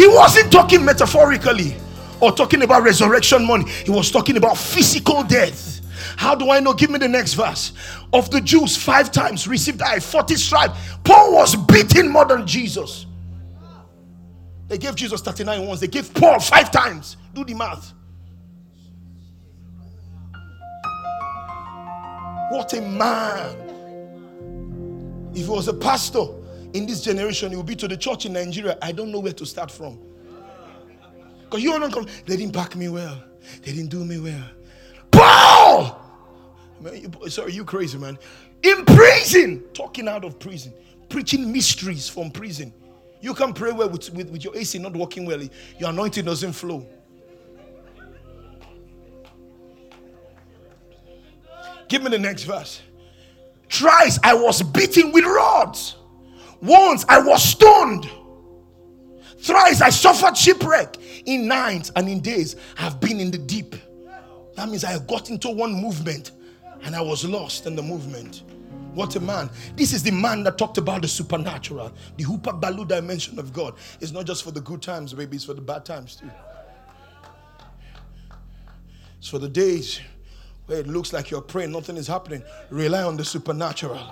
[0.00, 1.76] He wasn't talking metaphorically
[2.20, 5.82] or talking about resurrection money, he was talking about physical death.
[6.16, 6.72] How do I know?
[6.72, 7.72] Give me the next verse.
[8.12, 10.78] Of the Jews, five times received I 40 stripes.
[11.04, 13.04] Paul was beaten more than Jesus.
[14.70, 17.16] They gave Jesus 39 once, they gave Paul five times.
[17.34, 17.92] Do the math.
[22.50, 23.56] What a man.
[25.32, 26.24] If he was a pastor
[26.72, 28.78] in this generation, he would be to the church in Nigeria.
[28.80, 29.98] I don't know where to start from.
[31.40, 33.20] Because you don't come, they didn't back me well.
[33.62, 34.50] They didn't do me well.
[35.10, 36.00] Paul!
[36.80, 38.16] Man, you, sorry, you crazy, man.
[38.62, 40.72] In prison, talking out of prison,
[41.08, 42.72] preaching mysteries from prison.
[43.20, 45.40] You can pray well with, with, with your AC not working well.
[45.78, 46.86] Your anointing doesn't flow.
[51.88, 52.82] Give me the next verse.
[53.68, 55.96] Thrice I was beaten with rods.
[56.62, 58.08] Once I was stoned.
[59.38, 60.96] Thrice I suffered shipwreck.
[61.26, 63.74] In nights and in days I have been in the deep.
[64.54, 66.32] That means I got into one movement
[66.82, 68.42] and I was lost in the movement.
[69.00, 69.48] What a man.
[69.76, 73.72] This is the man that talked about the supernatural, the huperballo dimension of God.
[73.98, 76.30] It's not just for the good times, baby, it's for the bad times too.
[79.18, 80.02] It's for the days
[80.66, 82.42] where it looks like you're praying, nothing is happening.
[82.68, 84.06] Rely on the supernatural.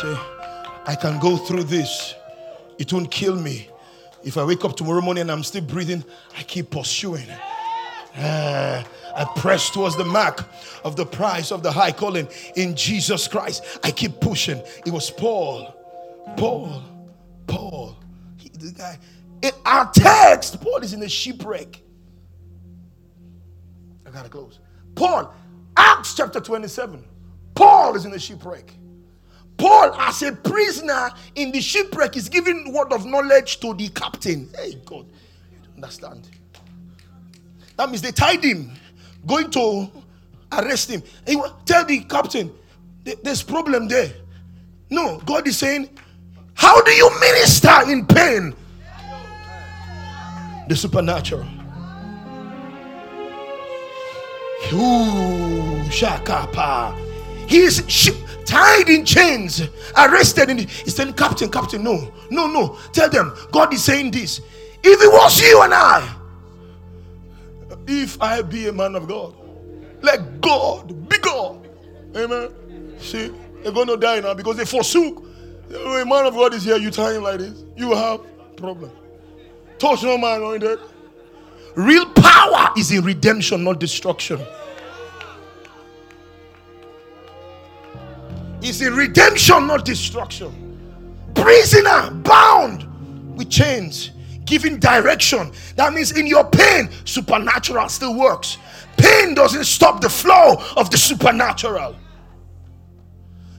[0.00, 0.16] Say,
[0.86, 2.14] I can go through this,
[2.78, 3.68] it won't kill me.
[4.24, 6.02] If I wake up tomorrow morning and I'm still breathing,
[6.38, 7.28] I keep pursuing.
[8.16, 8.82] Uh,
[9.14, 10.44] I press towards the mark
[10.84, 13.64] of the prize of the high calling in Jesus Christ.
[13.82, 14.62] I keep pushing.
[14.86, 15.74] It was Paul.
[16.36, 16.82] Paul.
[17.46, 17.96] Paul.
[18.36, 18.98] He, the guy.
[19.42, 21.82] In our text, Paul is in a shipwreck.
[24.06, 24.58] I gotta close.
[24.94, 25.34] Paul,
[25.76, 27.04] Acts chapter 27.
[27.54, 28.72] Paul is in a shipwreck.
[29.56, 34.48] Paul, as a prisoner in the shipwreck, is giving word of knowledge to the captain.
[34.56, 35.06] Hey, God,
[35.52, 36.28] you don't understand.
[37.76, 38.72] That means they tied him
[39.26, 39.90] going to
[40.52, 41.02] arrest him.
[41.26, 42.52] He will tell the captain,
[43.22, 44.12] there's problem there.
[44.90, 45.88] No, God is saying,
[46.54, 48.54] how do you minister in pain?
[50.68, 51.46] The supernatural.
[54.72, 56.94] Ooh, shakapa.
[57.48, 58.10] He is sh-
[58.44, 59.62] tied in chains,
[59.96, 60.50] arrested.
[60.50, 62.78] And he's telling Captain, Captain, no, no, no.
[62.92, 64.40] Tell them, God is saying this.
[64.82, 66.16] If it was you and I,
[67.90, 69.34] if I be a man of God,
[70.00, 71.68] let God be God.
[72.16, 72.94] Amen.
[72.98, 73.32] See,
[73.62, 75.24] they're going to die now because they forsook.
[75.72, 78.20] Oh, a man of God is here, you tie him like this, you have
[78.56, 78.90] problem.
[79.78, 80.78] Touch no man anointed.
[81.74, 84.40] Real power is in redemption, not destruction.
[88.62, 90.78] It's in redemption, not destruction.
[91.34, 94.10] Prisoner, bound with chains
[94.50, 95.52] giving direction.
[95.76, 98.58] That means in your pain, supernatural still works.
[98.96, 101.96] Pain doesn't stop the flow of the supernatural.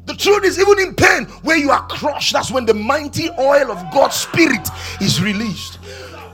[0.06, 3.72] The truth is, even in pain, where you are crushed, that's when the mighty oil
[3.72, 4.68] of God's Spirit
[5.00, 5.80] is released.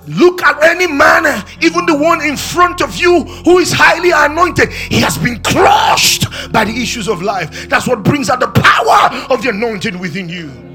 [0.08, 4.72] Look at any man, even the one in front of you who is highly anointed.
[4.72, 7.70] He has been crushed by the issues of life.
[7.70, 10.67] That's what brings out the power of the anointing within you.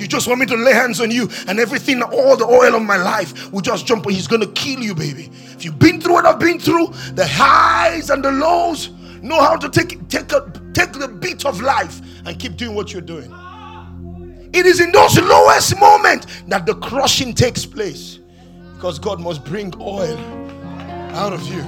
[0.00, 2.82] You just want me to lay hands on you and everything, all the oil of
[2.82, 4.08] my life will just jump.
[4.08, 5.30] He's going to kill you, baby.
[5.52, 8.88] If you've been through what I've been through, the highs and the lows,
[9.22, 12.92] know how to take, take, a, take the beat of life and keep doing what
[12.92, 13.30] you're doing.
[14.52, 18.18] It is in those lowest moments that the crushing takes place
[18.74, 20.18] because God must bring oil
[21.12, 21.64] out of you.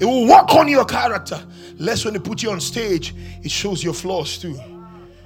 [0.00, 1.42] It will work on your character.
[1.78, 4.58] Less when they put you on stage, it shows your flaws too.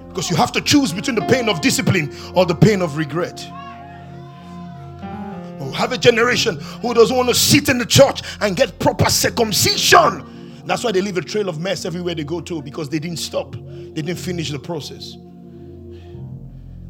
[0.09, 3.39] Because you have to choose between the pain of discipline or the pain of regret.
[5.59, 9.09] We have a generation who doesn't want to sit in the church and get proper
[9.09, 10.63] circumcision.
[10.65, 13.17] That's why they leave a trail of mess everywhere they go to because they didn't
[13.17, 15.15] stop, they didn't finish the process.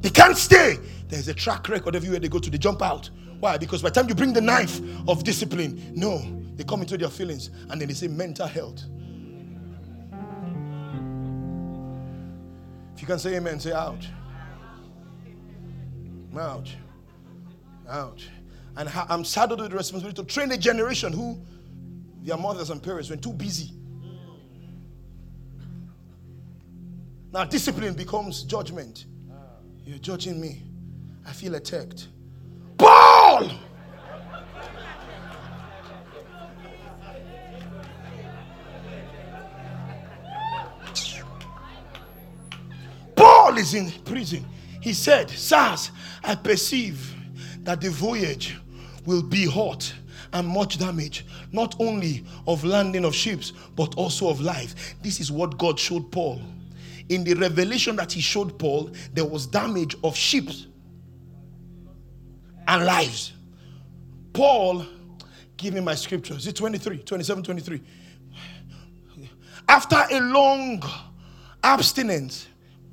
[0.01, 0.77] They can't stay.
[1.07, 3.09] There's a track record everywhere they go to, they jump out.
[3.39, 3.57] Why?
[3.57, 6.21] Because by the time you bring the knife of discipline, no,
[6.55, 8.83] they come into their feelings and then they say mental health.
[12.99, 14.09] If you can say amen, say ouch.
[16.37, 16.75] Ouch.
[17.87, 18.27] Ouch.
[18.75, 21.39] And I'm saddled with the responsibility to train a generation who
[22.21, 23.71] their mothers and parents were too busy.
[27.31, 29.05] Now, discipline becomes judgment.
[29.85, 30.63] You're judging me.
[31.25, 32.09] I feel attacked.
[43.59, 44.45] Is in prison.
[44.81, 45.91] He said, Sirs,
[46.23, 47.13] I perceive
[47.63, 48.57] that the voyage
[49.05, 49.93] will be hot
[50.33, 54.95] and much damage, not only of landing of ships, but also of life.
[55.01, 56.41] This is what God showed Paul.
[57.09, 60.67] In the revelation that he showed Paul, there was damage of ships
[62.67, 63.33] and lives.
[64.31, 64.85] Paul,
[65.57, 66.45] give me my scriptures.
[66.45, 67.81] It's 23, 27, 23.
[69.67, 70.81] After a long
[71.63, 72.47] abstinence,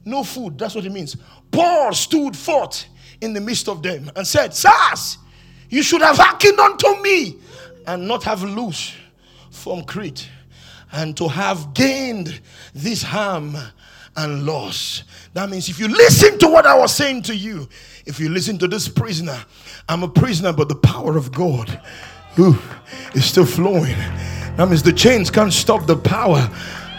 [0.07, 1.17] no food, that's what it means.
[1.51, 2.87] Paul stood forth
[3.21, 5.19] in the midst of them and said, Sirs,
[5.69, 7.37] you should have hearkened unto me
[7.87, 8.95] and not have loose
[9.51, 10.29] from Crete
[10.93, 12.41] and to have gained
[12.75, 13.57] this harm
[14.17, 15.03] and loss.
[15.35, 17.69] That means if you listen to what I was saying to you,
[18.07, 19.39] if you listen to this prisoner,
[19.89, 21.81] I'm a prisoner, but the power of God
[22.39, 22.59] ooh,
[23.15, 23.97] is still flowing.
[24.57, 26.49] That means the chains can't stop the power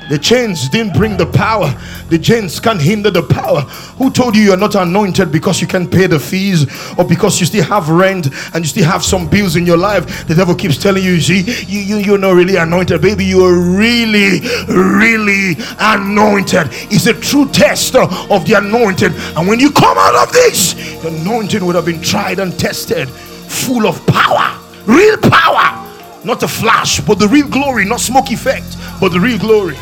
[0.10, 1.74] the chains didn't bring the power.
[2.10, 3.62] The chains can't hinder the power.
[3.98, 6.66] Who told you you're not anointed because you can't pay the fees
[6.98, 10.28] or because you still have rent and you still have some bills in your life?
[10.28, 13.02] The devil keeps telling you, see, you, you, you're not really anointed.
[13.02, 16.68] Baby, you are really, really anointed.
[16.90, 19.14] It's a true test of the anointed.
[19.36, 23.10] And when you come out of this, the anointing would have been tried and tested,
[23.10, 25.84] full of power, real power.
[26.24, 29.78] Not a flash, but the real glory, not smoke effect, but the real glory.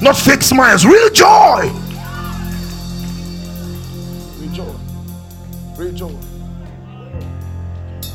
[0.00, 1.70] Not fake smiles, real joy.
[4.38, 4.74] Real joy.
[5.76, 6.14] Real joy.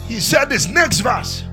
[0.07, 1.43] He said this next verse.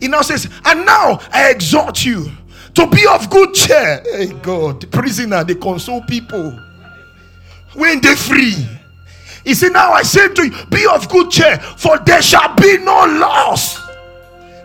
[0.00, 2.30] He now says, And now I exhort you
[2.74, 4.02] to be of good cheer.
[4.04, 6.58] Hey God, the prisoner, they console people
[7.74, 8.66] when they free.
[9.44, 12.78] He said, Now I say to you, be of good cheer, for there shall be
[12.78, 13.85] no loss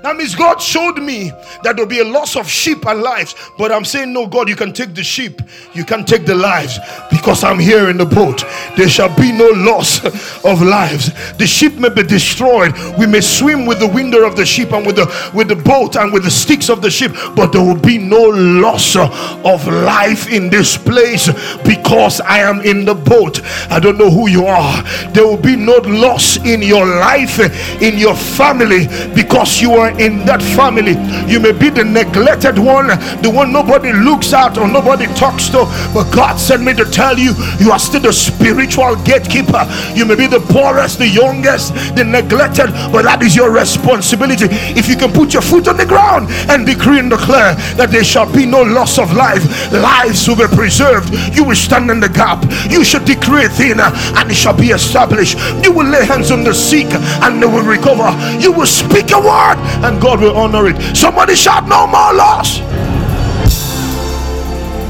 [0.02, 1.30] that means God showed me
[1.64, 3.36] that there'll be a loss of sheep and lives.
[3.58, 5.42] But I'm saying, No, God, you can take the sheep,
[5.74, 6.80] you can take the lives
[7.12, 8.44] because I'm here in the boat.
[8.76, 10.04] There shall be no loss
[10.44, 11.12] of lives.
[11.38, 12.74] The sheep may be destroyed.
[12.98, 15.96] We may swim with the window of the sheep and with the with the boat
[15.96, 20.32] and with the sticks of the ship, but there will be no loss of life
[20.32, 21.30] in this place
[21.64, 23.42] because I am in the boat.
[23.70, 24.84] I don't know who you are.
[25.12, 27.40] There will be no loss in your life,
[27.82, 30.96] in your family, because you are in that family.
[31.32, 32.88] You may be the neglected one,
[33.22, 37.18] the one nobody looks at or nobody talks to, but God sent me to tell
[37.18, 39.66] you, you are still the spiritual gatekeeper.
[39.94, 44.48] You may be the poorest, the youngest, the neglected, but that is your responsibility.
[44.78, 48.04] If you can put your foot on the ground and decree and declare that there
[48.04, 51.14] shall be no loss of life, lives will be preserved.
[51.36, 52.44] You will stand in the gap.
[52.70, 55.38] You should decree a thing and it shall be established.
[55.64, 58.10] You will lay hands on the sick and they will recover.
[58.40, 60.96] You will speak a word and God will honor it.
[60.96, 62.60] Somebody shout, No more loss.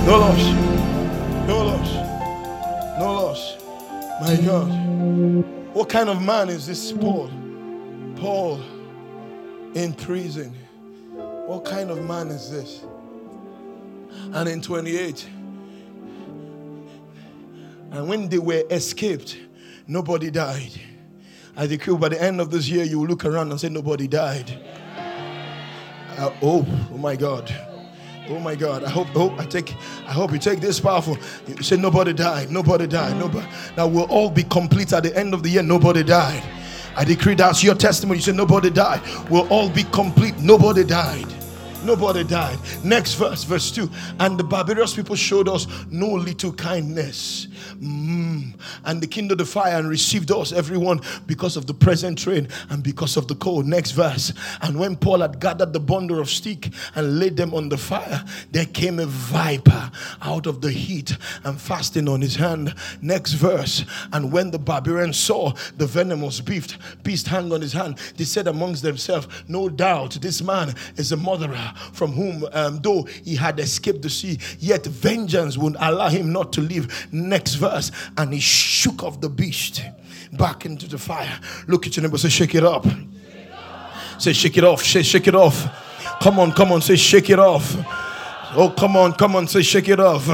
[0.06, 0.44] No loss.
[1.48, 3.00] No loss.
[3.00, 3.58] No loss.
[4.22, 4.68] My God.
[5.74, 7.32] What kind of man is this Paul?
[8.18, 8.62] Paul
[9.74, 10.54] in prison.
[11.48, 12.82] What kind of man is this?
[14.34, 15.28] And in 28,
[17.92, 19.38] and when they were escaped,
[19.88, 20.72] nobody died.
[21.56, 24.08] I decree by the end of this year, you will look around and say, Nobody
[24.08, 24.81] died.
[26.18, 27.53] Uh, oh, oh my God.
[28.30, 28.84] Oh my God.
[28.84, 29.74] I hope, hope I take
[30.07, 31.18] I hope you take this powerful.
[31.47, 33.47] You say nobody died, nobody died, nobody.
[33.76, 35.64] Now we'll all be complete at the end of the year.
[35.64, 36.43] Nobody died.
[36.95, 38.20] I decree that's your testimony.
[38.20, 39.01] You say nobody died.
[39.30, 40.38] We'll all be complete.
[40.39, 41.41] Nobody died.
[41.84, 42.60] Nobody died.
[42.84, 43.90] Next verse, verse 2.
[44.20, 47.48] And the barbarous people showed us no little kindness.
[47.80, 48.54] Mm.
[48.86, 52.84] And they kindled the fire and received us, everyone, because of the present rain and
[52.84, 53.66] because of the cold.
[53.66, 54.34] Next verse.
[54.62, 58.24] And when Paul had gathered the bundle of stick and laid them on the fire,
[58.52, 62.76] there came a viper out of the heat and fasting on his hand.
[63.02, 63.86] Next verse.
[64.14, 68.48] And when the barbarians saw the venomous beast, beast hang on his hand, they said
[68.48, 73.60] amongst themselves, No doubt this man is a murderer from whom, um, though he had
[73.60, 77.08] escaped the sea, yet vengeance would allow him not to live.
[77.12, 77.92] Next verse.
[78.18, 79.84] And he shook off the beast
[80.34, 81.40] back into the fire.
[81.68, 82.86] Look at your neighbor, say, shake it up.
[84.18, 84.84] Say, shake it off.
[84.84, 85.68] Say, shake it off.
[86.22, 87.76] Come on, come on, say, shake it off.
[88.56, 90.28] Oh, come on, come on, say, shake it off.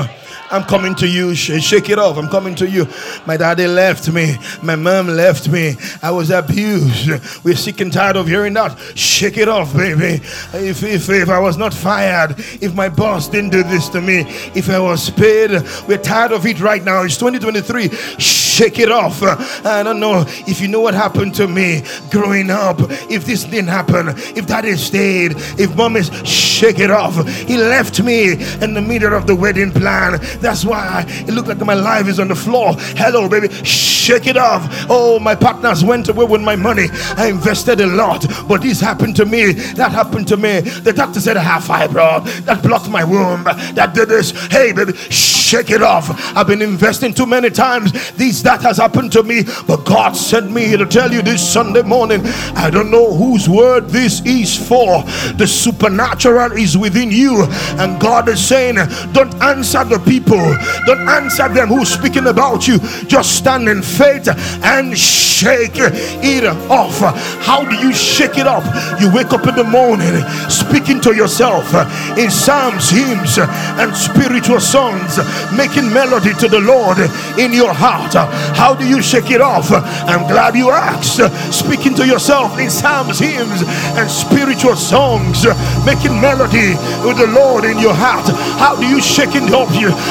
[0.49, 1.35] I'm coming to you.
[1.35, 2.17] Shake it off.
[2.17, 2.87] I'm coming to you.
[3.25, 4.37] My daddy left me.
[4.63, 5.75] My mom left me.
[6.01, 7.09] I was abused.
[7.43, 8.77] We're sick and tired of hearing that.
[8.95, 10.23] Shake it off, baby.
[10.53, 14.21] If, if, if I was not fired, if my boss didn't do this to me,
[14.55, 15.51] if I was paid,
[15.87, 17.03] we're tired of it right now.
[17.03, 17.89] It's 2023.
[18.17, 19.21] Shake shake it off.
[19.21, 22.77] I don't know if you know what happened to me growing up.
[23.07, 27.15] If this didn't happen, if daddy stayed, if mom is shake it off.
[27.27, 28.31] He left me
[28.63, 30.19] in the middle of the wedding plan.
[30.39, 32.73] That's why it looked like my life is on the floor.
[32.97, 33.49] Hello, baby.
[33.63, 34.65] Shake it off.
[34.89, 36.87] Oh, my partners went away with my money.
[37.15, 39.51] I invested a lot, but this happened to me.
[39.75, 40.61] That happened to me.
[40.61, 42.45] The doctor said I have fibroid.
[42.45, 43.43] That blocked my womb.
[43.43, 44.31] That did this.
[44.47, 46.09] Hey, baby, shake it off.
[46.35, 47.91] I've been investing too many times.
[48.13, 51.83] This that has happened to me, but God sent me to tell you this Sunday
[51.83, 52.21] morning.
[52.55, 55.03] I don't know whose word this is for.
[55.37, 57.45] The supernatural is within you,
[57.79, 58.75] and God is saying,
[59.13, 60.37] Don't answer the people,
[60.85, 62.79] don't answer them who's speaking about you.
[63.07, 64.27] Just stand in faith
[64.63, 66.99] and shake it off.
[67.45, 68.65] How do you shake it off?
[68.99, 71.73] You wake up in the morning speaking to yourself
[72.17, 75.17] in psalms, hymns, and spiritual songs,
[75.55, 76.97] making melody to the Lord
[77.37, 78.13] in your heart.
[78.55, 79.71] How do you shake it off?
[79.71, 81.21] I'm glad you asked.
[81.53, 83.63] Speaking to yourself in psalms, hymns,
[83.97, 85.45] and spiritual songs,
[85.85, 86.73] making melody
[87.05, 88.27] with the Lord in your heart.
[88.59, 89.67] How do you shake it off?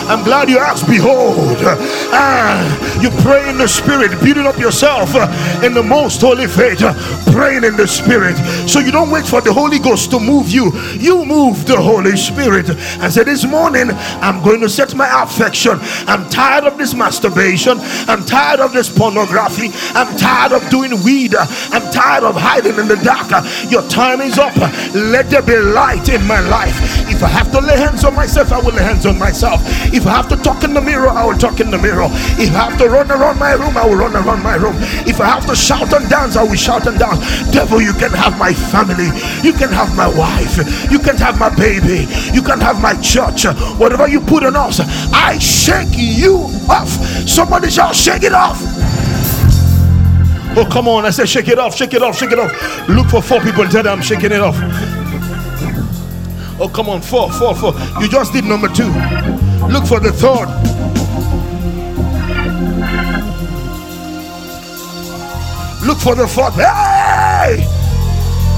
[0.09, 0.87] I'm glad you asked.
[0.87, 1.59] Behold,
[2.13, 5.15] ah, you pray in the spirit, building up yourself
[5.63, 6.81] in the most holy faith,
[7.33, 8.37] praying in the spirit.
[8.69, 12.17] So you don't wait for the Holy Ghost to move you, you move the Holy
[12.17, 12.69] Spirit.
[12.71, 15.79] And say, This morning, I'm going to set my affection.
[16.07, 17.79] I'm tired of this masturbation.
[18.09, 19.71] I'm tired of this pornography.
[19.95, 21.35] I'm tired of doing weed.
[21.37, 23.31] I'm tired of hiding in the dark.
[23.71, 24.57] Your time is up.
[24.95, 26.77] Let there be light in my life.
[27.09, 29.61] If I have to lay hands on myself, I will lay hands on myself.
[29.93, 32.09] If I have to talk in the mirror, I will talk in the mirror.
[32.39, 34.75] If I have to run around my room, I will run around my room.
[35.07, 37.51] If I have to shout and dance, I will shout and dance.
[37.53, 39.09] Devil, you can have my family.
[39.43, 40.57] You can have my wife.
[40.91, 42.07] You can have my baby.
[42.35, 43.45] You can have my church.
[43.79, 44.81] Whatever you put on us,
[45.13, 46.89] I shake you off.
[47.29, 48.59] Somebody shall shake it off.
[50.59, 51.05] Oh, come on.
[51.05, 52.89] I said, shake it off, shake it off, shake it off.
[52.89, 54.57] Look for four people and tell them I'm shaking it off.
[56.59, 57.03] Oh, come on.
[57.03, 57.75] Four, four, four.
[58.01, 58.89] You just did number two.
[59.69, 60.49] Look for the third.
[65.87, 66.55] Look for the fourth.
[66.55, 67.65] Hey!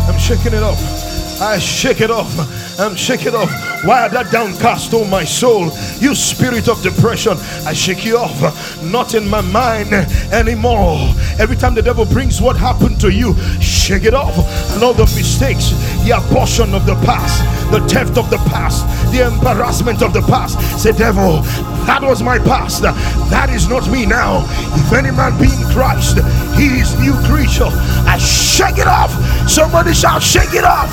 [0.09, 0.98] I'm shaking it off.
[1.41, 2.35] I shake it off.
[2.81, 3.51] I'm shaking it off.
[3.85, 5.71] Why are that downcast, oh my soul?
[5.99, 8.83] You spirit of depression, I shake you off.
[8.83, 9.93] Not in my mind
[10.33, 10.99] anymore.
[11.39, 14.37] Every time the devil brings what happened to you, shake it off.
[14.75, 15.71] And all the mistakes,
[16.05, 20.59] the abortion of the past, the theft of the past, the embarrassment of the past.
[20.81, 21.43] Say, devil,
[21.89, 22.83] that was my past.
[22.83, 24.45] That is not me now.
[24.77, 26.21] If any man be in Christ,
[26.53, 27.73] he is new creature.
[28.05, 29.09] I shake it off.
[29.49, 30.93] Somebody shout, shake it off.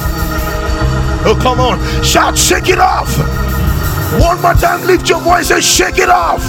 [1.28, 1.84] Oh, come on.
[2.02, 3.12] Shout, shake it off.
[4.24, 6.40] One more time, lift your voice and shake it off.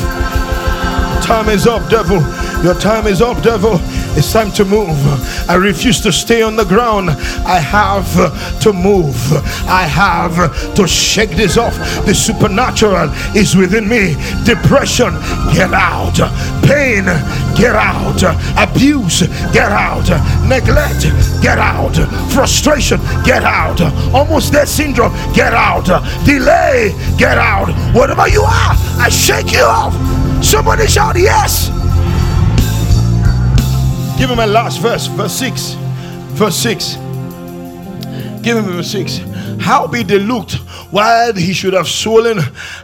[1.27, 2.23] Time is up, devil.
[2.63, 3.81] Your time is up, devil.
[4.17, 4.97] It's time to move.
[5.49, 7.11] I refuse to stay on the ground.
[7.11, 8.11] I have
[8.61, 9.15] to move.
[9.69, 11.77] I have to shake this off.
[12.07, 14.15] The supernatural is within me.
[14.45, 15.13] Depression,
[15.53, 16.17] get out.
[16.65, 17.05] Pain,
[17.57, 18.23] get out.
[18.57, 19.21] Abuse,
[19.53, 20.09] get out.
[20.49, 21.03] Neglect,
[21.43, 21.97] get out.
[22.33, 23.81] Frustration, get out.
[24.15, 25.85] Almost death syndrome, get out.
[26.25, 27.69] Delay, get out.
[27.95, 29.93] Whatever you are, I shake you off.
[30.43, 31.71] Somebody shout yes.
[34.19, 35.75] Give him my last verse, verse 6.
[36.37, 36.95] Verse 6.
[38.43, 39.19] Give him verse 6.
[39.61, 40.55] How be they looked
[40.91, 42.39] while he should have swollen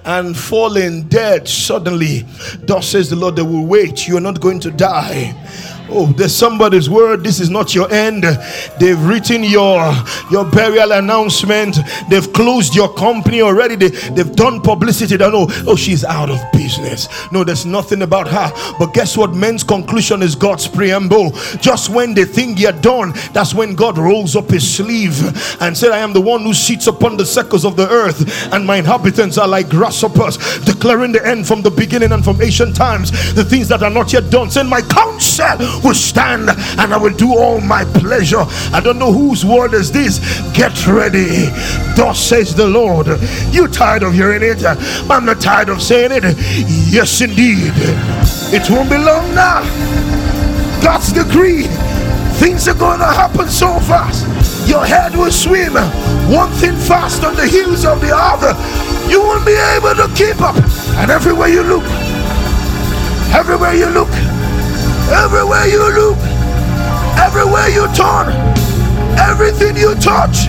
[0.04, 2.26] and fallen dead suddenly.
[2.64, 4.06] Thus says the Lord, they will wait.
[4.06, 5.34] You are not going to die.
[5.95, 7.22] Oh, there's somebody's word.
[7.22, 8.24] This is not your end.
[8.80, 9.93] They've written your
[10.30, 11.76] your burial announcement.
[12.09, 13.76] They've closed your company already.
[13.76, 15.16] They, they've done publicity.
[15.16, 17.09] They know, oh, she's out of business.
[17.30, 18.51] No, there's nothing about her.
[18.78, 19.34] But guess what?
[19.34, 21.32] Men's conclusion is God's preamble.
[21.61, 25.20] Just when they think you're done, that's when God rolls up his sleeve
[25.61, 28.66] and said, I am the one who sits upon the circles of the earth, and
[28.66, 33.34] my inhabitants are like grasshoppers, declaring the end from the beginning and from ancient times,
[33.34, 34.51] the things that are not yet done.
[34.51, 38.44] Send my counsel will stand and I will do all my pleasure.
[38.72, 40.18] I don't know whose word is this.
[40.52, 41.50] Get ready.
[41.96, 43.06] Thus says the Lord.
[43.50, 44.64] You tired of hearing it?
[44.64, 46.24] I'm not tired of saying it.
[46.88, 47.72] Yes, indeed.
[48.54, 49.62] It won't be long now.
[50.82, 51.66] God's decree.
[52.38, 54.26] Things are going to happen so fast.
[54.68, 55.74] Your head will swim
[56.32, 58.54] one thing fast on the heels of the other.
[59.10, 60.56] You won't be able to keep up.
[60.98, 61.84] And everywhere you look,
[63.34, 64.10] everywhere you look,
[65.12, 66.18] Everywhere you look,
[67.18, 68.32] everywhere you turn,
[69.18, 70.48] everything you touch,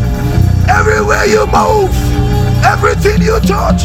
[0.70, 1.94] everywhere you move,
[2.64, 3.84] everything you touch,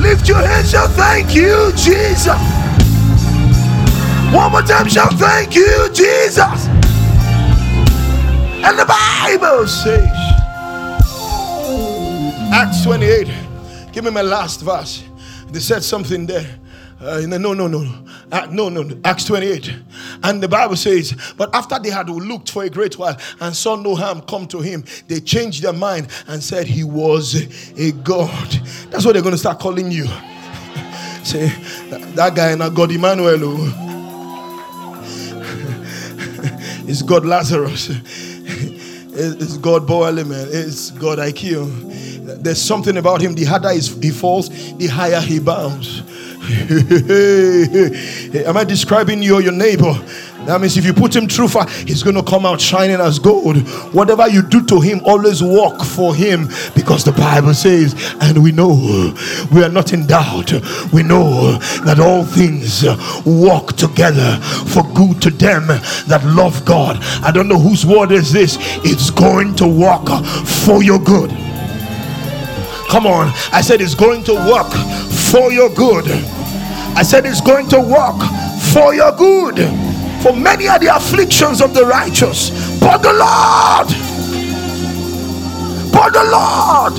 [0.00, 2.40] lift your hands and thank you, Jesus.
[4.34, 6.68] One more time, shout, Thank you, Jesus.
[8.62, 10.06] And the Bible says,
[12.52, 13.28] Acts 28.
[13.92, 15.02] Give me my last verse.
[15.50, 16.46] They said something there.
[17.02, 18.04] Uh, no, no, no, no.
[18.30, 19.00] Uh, no, no, no.
[19.04, 19.74] Acts 28.
[20.22, 23.74] And the Bible says, But after they had looked for a great while and saw
[23.76, 27.36] no harm come to him, they changed their mind and said he was
[27.78, 28.50] a God.
[28.90, 30.04] That's what they're going to start calling you.
[31.24, 31.48] Say,
[31.88, 33.38] that guy in a God Emmanuel.
[33.42, 33.86] Oh.
[36.86, 37.90] it's God Lazarus.
[39.12, 40.04] It's God Bo.
[40.06, 42.42] It's God IQ.
[42.42, 43.34] There's something about him.
[43.34, 46.02] The harder he falls, the higher he bounds.
[48.46, 49.92] Am I describing you or your neighbor?
[50.46, 53.18] That means if you put him through fire, he's going to come out shining as
[53.18, 53.58] gold.
[53.92, 58.50] Whatever you do to him, always walk for him because the Bible says, and we
[58.50, 59.14] know
[59.52, 60.52] we are not in doubt.
[60.92, 62.84] We know that all things
[63.26, 64.38] walk together
[64.68, 66.98] for good to them that love God.
[67.22, 68.56] I don't know whose word is this.
[68.82, 70.06] It's going to work
[70.64, 71.30] for your good.
[72.88, 73.30] Come on.
[73.52, 74.72] I said it's going to work
[75.30, 76.06] for your good.
[76.96, 78.20] I said it's going to work
[78.72, 79.58] for your good.
[80.22, 83.88] For many are the afflictions of the righteous, but the Lord,
[85.92, 86.94] but the Lord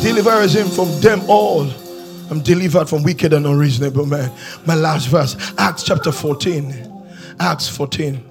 [0.00, 1.68] delivers him from them all.
[2.30, 4.30] I'm delivered from wicked and unreasonable men.
[4.64, 7.06] My last verse, Acts chapter 14.
[7.40, 8.22] Acts 14.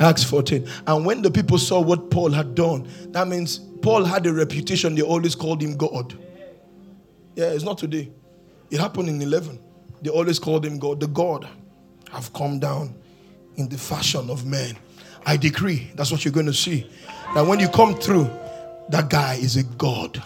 [0.00, 0.66] Acts 14.
[0.86, 4.96] And when the people saw what Paul had done, that means Paul had a reputation,
[4.96, 6.18] they always called him God.
[7.36, 8.10] Yeah, it's not today.
[8.74, 9.56] It happened in 11.
[10.02, 10.98] They always called him God.
[10.98, 11.46] The God
[12.10, 12.92] have come down
[13.54, 14.76] in the fashion of man.
[15.24, 16.90] I decree, that's what you're going to see.
[17.36, 18.28] That when you come through,
[18.88, 20.20] that guy is a God.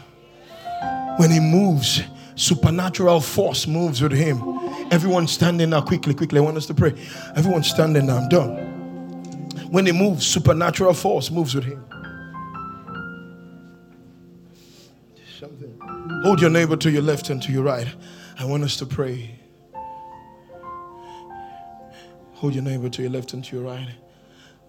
[1.18, 2.00] When he moves,
[2.36, 4.40] supernatural force moves with him.
[4.90, 6.38] Everyone standing now, quickly, quickly.
[6.38, 6.94] I want us to pray.
[7.36, 8.56] Everyone standing now, I'm done.
[9.70, 11.84] When he moves, supernatural force moves with him.
[16.24, 17.94] Hold your neighbor to your left and to your right.
[18.40, 19.34] I want us to pray.
[22.34, 23.88] Hold your neighbor to your left and to your right.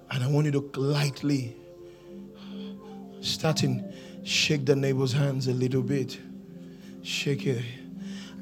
[0.10, 1.56] And I want you to lightly,
[3.22, 3.94] starting,
[4.24, 6.20] shake the neighbor's hands a little bit.
[7.04, 7.64] Shake it.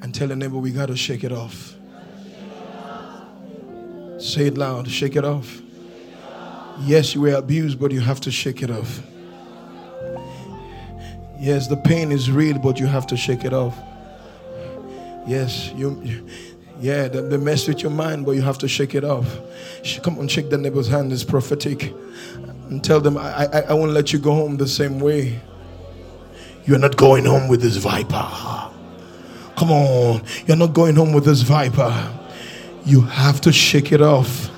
[0.02, 1.76] And tell the neighbor, we got to shake it off.
[4.20, 4.88] Say it loud.
[4.88, 5.62] Shake it off.
[6.80, 9.02] Yes, you were abused, but you have to shake it off.
[11.38, 13.78] Yes, the pain is real, but you have to shake it off.
[15.28, 16.26] Yes, you,
[16.80, 19.38] yeah, they, they mess with your mind, but you have to shake it off.
[20.04, 21.12] Come on, shake the neighbor's hand.
[21.12, 21.94] It's prophetic.
[22.70, 25.40] And tell them, I, I, I won't let you go home the same way.
[26.66, 28.28] You're not going home with this viper.
[29.56, 30.22] Come on.
[30.46, 32.14] You're not going home with this viper.
[32.86, 34.50] You have to shake it off.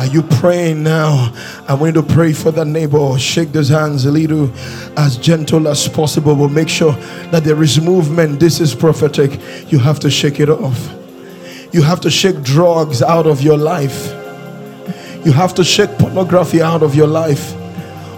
[0.00, 1.30] Are you praying now?
[1.68, 3.18] I want you to pray for that neighbor.
[3.18, 4.50] Shake those hands a little
[4.96, 6.92] as gentle as possible, but make sure
[7.32, 8.40] that there is movement.
[8.40, 9.38] This is prophetic.
[9.70, 10.90] You have to shake it off.
[11.72, 14.06] You have to shake drugs out of your life.
[15.26, 17.52] You have to shake pornography out of your life.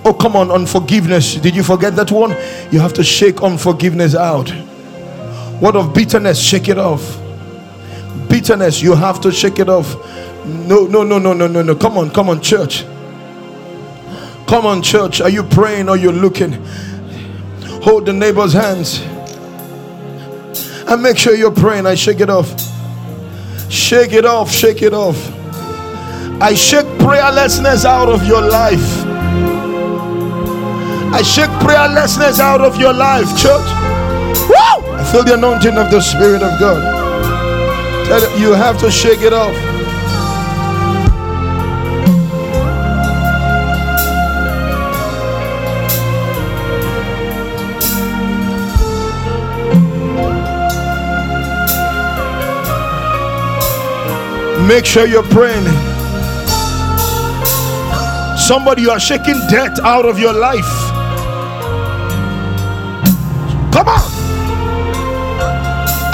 [0.04, 1.34] Oh, come on, unforgiveness.
[1.34, 2.30] Did you forget that one?
[2.70, 4.50] You have to shake unforgiveness out.
[5.58, 6.40] What of bitterness?
[6.40, 7.18] Shake it off.
[8.28, 9.96] Bitterness, you have to shake it off.
[10.44, 11.74] No, no, no, no, no, no, no.
[11.74, 12.84] Come on, come on, church.
[14.46, 15.20] Come on, church.
[15.20, 16.52] Are you praying or you're looking?
[17.82, 19.00] Hold the neighbor's hands
[20.88, 21.86] and make sure you're praying.
[21.86, 22.48] I shake it off.
[23.70, 25.16] Shake it off, shake it off.
[26.40, 29.04] I shake prayerlessness out of your life.
[31.14, 33.66] I shake prayerlessness out of your life, church.
[34.48, 34.92] Woo!
[34.94, 37.00] I feel the anointing of the Spirit of God.
[38.38, 39.71] You have to shake it off.
[54.66, 55.66] Make sure you're praying.
[58.38, 60.72] Somebody, you are shaking death out of your life.
[63.72, 64.02] Come on.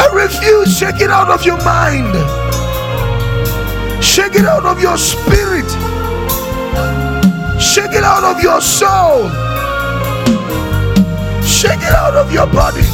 [0.00, 0.76] I refuse.
[0.78, 2.14] Shake it out of your mind.
[4.02, 5.68] Shake it out of your spirit.
[7.60, 9.28] Shake it out of your soul.
[11.42, 12.86] Shake it out of your body.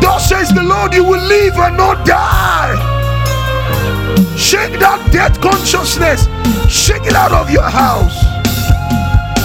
[0.00, 2.97] Thus says the Lord, you will live and not die.
[4.48, 6.24] Shake that death consciousness.
[6.72, 8.16] Shake it out of your house.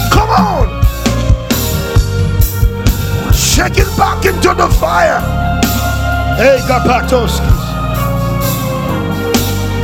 [0.09, 0.71] Come on.
[3.34, 5.19] Shake it back into the fire.
[6.39, 7.63] Hey, Gapatoskis.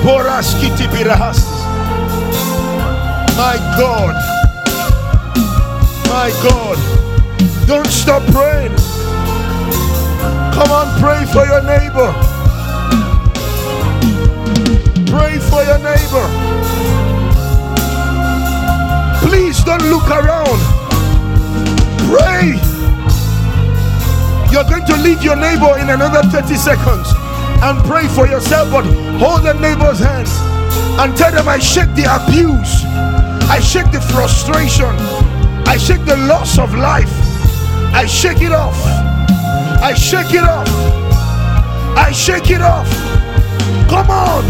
[0.08, 1.68] Boraskiti birahastis.
[3.36, 4.16] My God.
[6.08, 6.80] My God.
[7.68, 8.74] Don't stop praying.
[10.56, 12.39] Come on, pray for your neighbor.
[20.10, 20.60] Around.
[22.10, 22.58] Pray.
[24.52, 27.08] You're going to leave your neighbor in another 30 seconds
[27.62, 28.86] and pray for yourself, but
[29.20, 30.32] hold the neighbor's hands
[31.00, 32.84] and tell them, I shake the abuse,
[33.50, 34.90] I shake the frustration,
[35.68, 37.12] I shake the loss of life,
[37.94, 38.76] I shake it off,
[39.82, 40.68] I shake it off,
[41.96, 42.90] I shake it off.
[43.88, 44.44] Come on,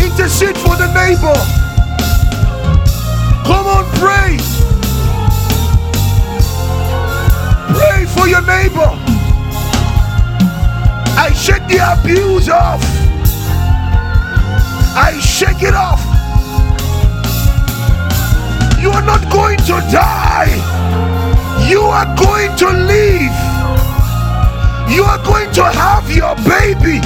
[0.00, 1.36] intercede for the neighbor.
[3.44, 4.51] Come on, pray.
[8.22, 8.90] For your neighbor.
[11.18, 12.80] I shake the abuse off.
[14.94, 16.00] I shake it off.
[18.80, 20.54] You are not going to die.
[21.68, 23.36] You are going to live.
[24.94, 27.00] You are going to have your baby.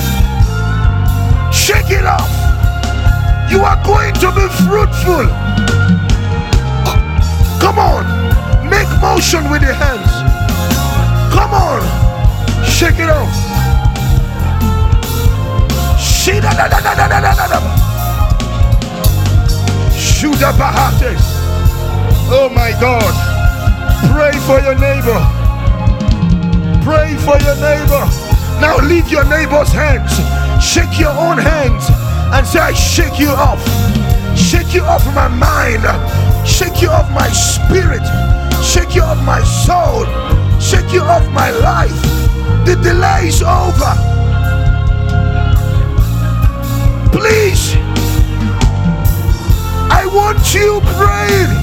[1.50, 2.28] Shake it off.
[3.50, 5.26] You are going to be fruitful.
[7.62, 8.04] Come on.
[8.68, 10.05] Make motion with your hands.
[11.56, 11.82] On.
[12.64, 13.32] Shake it off.
[20.16, 21.22] Shuda Bahates.
[22.28, 23.14] Oh my God.
[24.12, 25.20] Pray for your neighbor.
[26.82, 28.04] Pray for your neighbor.
[28.60, 30.12] Now leave your neighbor's hands.
[30.62, 31.84] Shake your own hands
[32.34, 33.62] and say, I shake you off.
[34.36, 35.84] Shake you off my mind.
[36.46, 38.02] Shake you off my spirit.
[38.62, 40.06] Shake you off my soul.
[40.66, 41.94] Shake you off my life.
[42.66, 43.94] The delay is over.
[47.12, 47.76] Please,
[49.88, 51.54] I want you praying.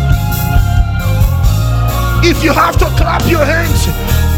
[2.23, 3.87] If you have to clap your hands,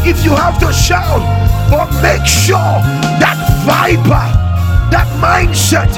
[0.04, 1.22] if you have to shout,
[1.70, 2.58] but make sure
[3.22, 4.26] that viper,
[4.90, 5.94] that mindset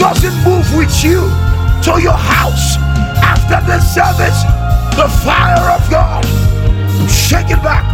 [0.00, 1.20] doesn't move with you
[1.84, 2.76] to your house
[3.22, 4.42] after the service.
[4.96, 6.24] The fire of God,
[7.08, 7.89] shake it back.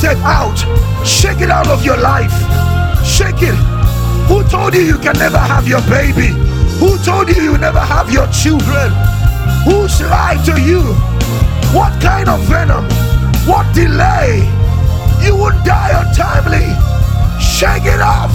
[0.00, 1.06] Mindset out.
[1.06, 2.32] Shake it out of your life.
[3.04, 3.54] Shake it.
[4.28, 6.28] Who told you you can never have your baby?
[6.78, 8.90] Who told you you never have your children?
[9.64, 10.82] Who's lied to you?
[11.74, 12.84] What kind of venom?
[13.46, 14.48] What delay?
[15.22, 16.66] You won't die untimely.
[17.40, 18.32] Shake it off.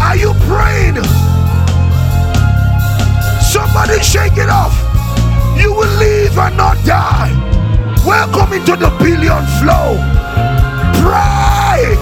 [0.00, 1.02] Are you praying?
[3.40, 4.74] Somebody shake it off.
[5.60, 7.61] You will live and not die.
[8.04, 9.94] Welcome into the billion flow.
[10.98, 11.94] Pray.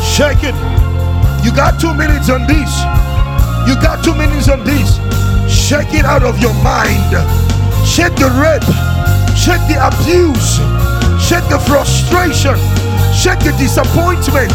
[0.03, 0.55] Shake it.
[1.45, 2.73] You got two minutes on this.
[3.69, 4.99] You got two minutes on this.
[5.49, 7.15] Shake it out of your mind.
[7.87, 8.67] Shake the rape.
[9.39, 10.59] Shake the abuse.
[11.23, 12.57] Shake the frustration.
[13.15, 14.53] Shake the disappointment.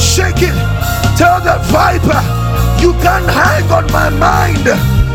[0.00, 0.75] Shake it.
[1.16, 2.20] Tell the viper,
[2.78, 4.66] you can't hang on my mind.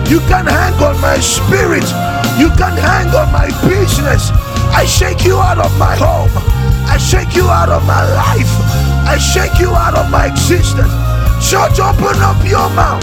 [0.10, 1.86] You can't hang on my spirit.
[2.42, 4.32] You can't hang on my business.
[4.74, 6.32] I shake you out of my home.
[6.90, 8.52] I shake you out of my life.
[9.06, 10.92] I shake you out of my existence.
[11.48, 13.02] Church, open up your mouth.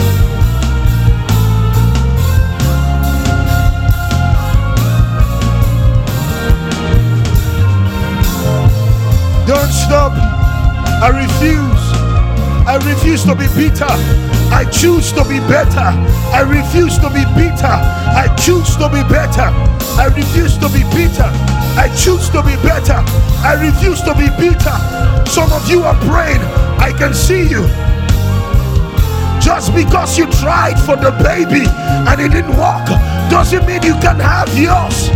[9.46, 10.12] Don't stop.
[11.00, 11.77] I refuse.
[12.68, 13.88] I refuse to be bitter.
[14.52, 15.88] I choose to be better.
[16.36, 17.64] I refuse to be bitter.
[17.64, 19.48] I choose to be better.
[19.96, 21.32] I refuse to be bitter.
[21.80, 23.00] I choose to be better.
[23.40, 24.76] I refuse to be bitter.
[25.24, 26.42] Some of you are praying.
[26.76, 27.64] I can see you.
[29.40, 32.84] Just because you tried for the baby and it didn't work
[33.32, 35.08] doesn't mean you can have yours.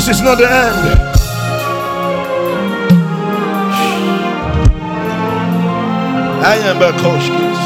[0.00, 0.78] This is not the end.
[6.42, 7.60] I am a Koshkis.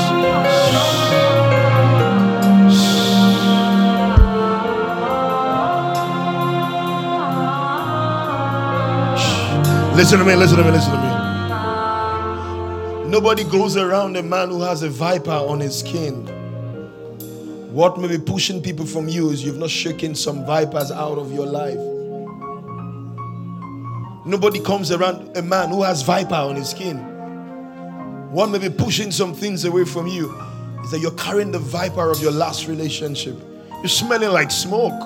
[9.94, 11.08] Listen to me, listen to me, listen to me.
[13.10, 16.26] Nobody goes around a man who has a viper on his skin.
[17.72, 21.32] What may be pushing people from you is you've not shaken some vipers out of
[21.32, 21.93] your life.
[24.26, 26.96] Nobody comes around a man who has viper on his skin.
[28.32, 30.34] One may be pushing some things away from you
[30.82, 33.36] is that you're carrying the viper of your last relationship.
[33.70, 34.98] You're smelling like smoke.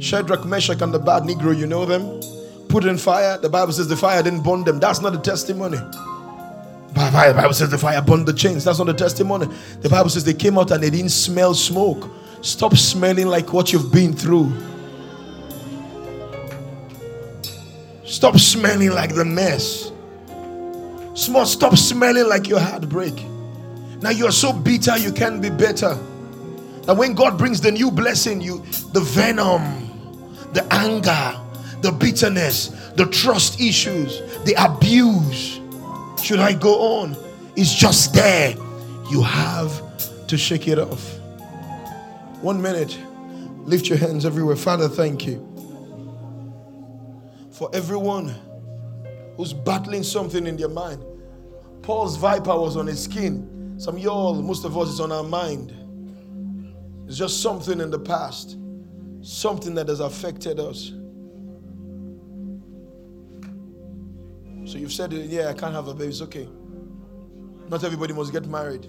[0.00, 2.20] Shadrach, Meshach, and Abednego, you know them?
[2.68, 3.38] Put in fire.
[3.38, 4.80] The Bible says the fire didn't burn them.
[4.80, 5.78] That's not a testimony.
[6.94, 8.64] The Bible says the fire burned the chains.
[8.64, 9.46] That's not a testimony.
[9.80, 12.10] The Bible says they came out and they didn't smell smoke.
[12.42, 14.52] Stop smelling like what you've been through.
[18.10, 19.92] Stop smelling like the mess.
[21.14, 23.14] Small, stop smelling like your heartbreak.
[24.02, 25.96] Now you're so bitter, you can't be better.
[26.88, 29.62] And when God brings the new blessing, you the venom,
[30.52, 31.40] the anger,
[31.82, 35.60] the bitterness, the trust issues, the abuse.
[36.20, 37.16] Should I go on?
[37.54, 38.56] It's just there.
[39.08, 41.16] You have to shake it off.
[42.42, 42.98] One minute.
[43.66, 44.56] Lift your hands everywhere.
[44.56, 45.49] Father, thank you
[47.60, 48.34] for everyone
[49.36, 51.04] who's battling something in their mind.
[51.82, 53.74] Paul's viper was on his skin.
[53.78, 55.70] Some y'all, most of us, is on our mind.
[57.06, 58.56] It's just something in the past,
[59.20, 60.92] something that has affected us.
[64.64, 66.08] So you've said, Yeah, I can't have a baby.
[66.08, 66.48] It's okay.
[67.68, 68.86] Not everybody must get married.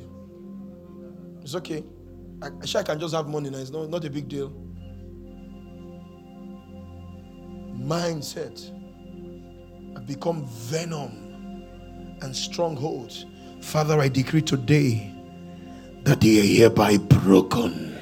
[1.41, 1.83] It's okay.
[2.41, 3.57] I, I can just have money now.
[3.57, 4.70] It's not a big deal.
[7.77, 8.71] Mindset
[9.93, 11.65] have become venom
[12.21, 13.25] and strongholds.
[13.61, 15.13] Father, I decree today
[16.03, 17.97] that they are hereby broken.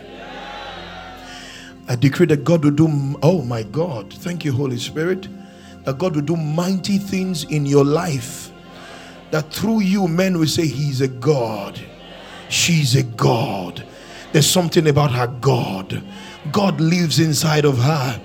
[1.87, 5.27] I decree that God will do, oh my God, thank you, Holy Spirit
[5.89, 8.51] that God will do mighty things in your life.
[9.31, 11.79] That through you, men will say, He's a God.
[12.49, 13.85] She's a God.
[14.31, 16.03] There's something about her God.
[16.51, 18.21] God lives inside of her.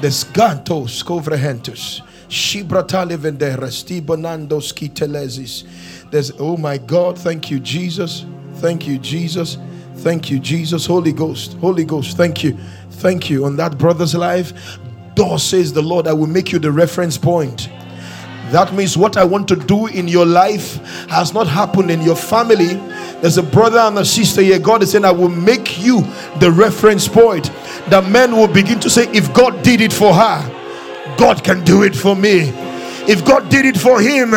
[0.00, 2.02] There's gantos covrehentus.
[2.28, 5.64] Shibrata levenderes tibonandos kitelezis.
[6.10, 8.24] There's oh my God, thank you, Jesus.
[8.54, 9.58] Thank you, Jesus.
[9.96, 10.86] Thank you, Jesus.
[10.86, 11.54] Holy Ghost.
[11.54, 12.16] Holy Ghost.
[12.16, 12.56] Thank you.
[12.90, 13.44] Thank you.
[13.44, 14.78] On that brother's life,
[15.18, 17.68] Thus says the Lord, I will make you the reference point.
[18.52, 20.76] That means what I want to do in your life
[21.08, 22.74] has not happened in your family.
[23.20, 24.60] There's a brother and a sister here.
[24.60, 26.02] God is saying, I will make you
[26.38, 27.50] the reference point.
[27.90, 31.82] That men will begin to say, if God did it for her, God can do
[31.82, 32.52] it for me.
[33.08, 34.32] If God did it for him,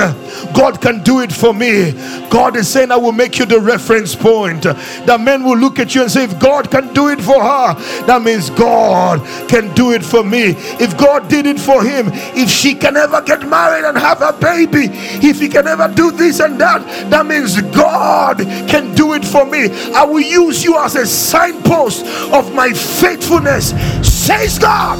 [0.53, 1.91] God can do it for me.
[2.29, 4.63] God is saying, I will make you the reference point.
[4.63, 7.73] That men will look at you and say, If God can do it for her,
[8.05, 9.19] that means God
[9.49, 10.55] can do it for me.
[10.79, 14.31] If God did it for him, if she can ever get married and have a
[14.31, 14.87] baby,
[15.25, 18.37] if he can ever do this and that, that means God
[18.69, 19.69] can do it for me.
[19.93, 23.71] I will use you as a signpost of my faithfulness,
[24.01, 24.97] says God.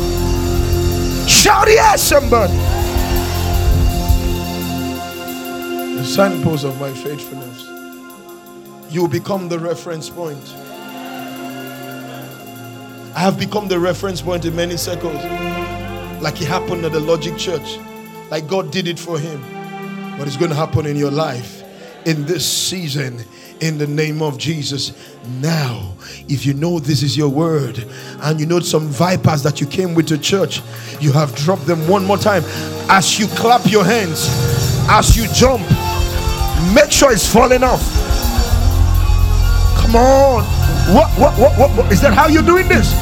[1.30, 2.71] Shout yes, somebody.
[6.02, 7.64] The signpost of my faithfulness.
[8.92, 10.56] You become the reference point.
[13.16, 15.24] I have become the reference point in many circles,
[16.20, 17.78] like it happened at the Logic Church,
[18.32, 19.40] like God did it for him.
[20.18, 21.62] But it's going to happen in your life
[22.08, 23.24] in this season
[23.60, 25.16] in the name of Jesus.
[25.40, 25.94] Now,
[26.28, 27.86] if you know this is your word
[28.24, 30.64] and you know some vipers that you came with to church,
[31.00, 32.42] you have dropped them one more time.
[32.90, 34.28] As you clap your hands,
[34.90, 35.62] as you jump,
[36.76, 37.82] Make sure it's falling off.
[39.82, 40.44] Come on.
[40.94, 41.92] What, what, what, what, what?
[41.92, 42.94] Is that how you're doing this?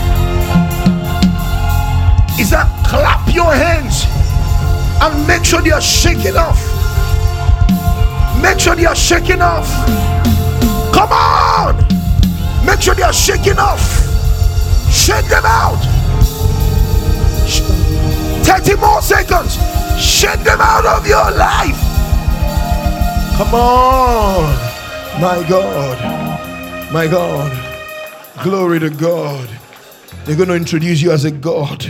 [2.40, 4.06] Is that clap your hands
[5.02, 6.60] and make sure they are shaking off.
[8.42, 9.68] Make sure they are shaking off.
[10.94, 11.76] Come on.
[12.66, 13.82] Make sure they are shaking off.
[14.90, 15.80] Shake them out.
[18.46, 19.58] 30 more seconds.
[20.00, 21.89] Shake them out of your life.
[23.40, 24.44] Come on.
[25.22, 26.92] My God.
[26.92, 28.44] My God.
[28.44, 29.48] Glory to God.
[30.26, 31.90] They're going to introduce you as a God.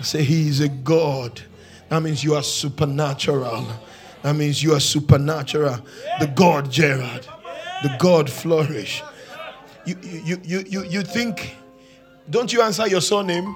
[0.00, 1.42] Say, He is a God.
[1.88, 3.66] That means you are supernatural.
[4.22, 5.80] That means you are supernatural.
[6.20, 7.26] The God Gerard.
[7.82, 9.02] The God flourish.
[9.84, 11.56] You, you, you, you, you think,
[12.30, 13.52] don't you answer your surname?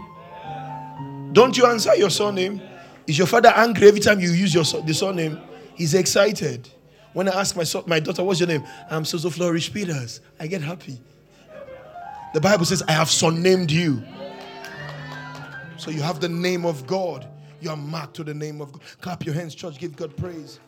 [1.34, 2.60] Don't you answer your surname?
[3.06, 5.40] Is your father angry every time you use your the surname?
[5.74, 6.68] He's excited.
[7.12, 8.64] When I ask my, son, my daughter, What's your name?
[8.90, 10.20] I'm Soso Flourish Peters.
[10.40, 11.00] I get happy.
[12.32, 14.02] The Bible says, I have son named you.
[15.76, 17.28] So you have the name of God.
[17.60, 18.82] You are marked to the name of God.
[19.00, 19.78] Clap your hands, church.
[19.78, 20.58] Give God praise.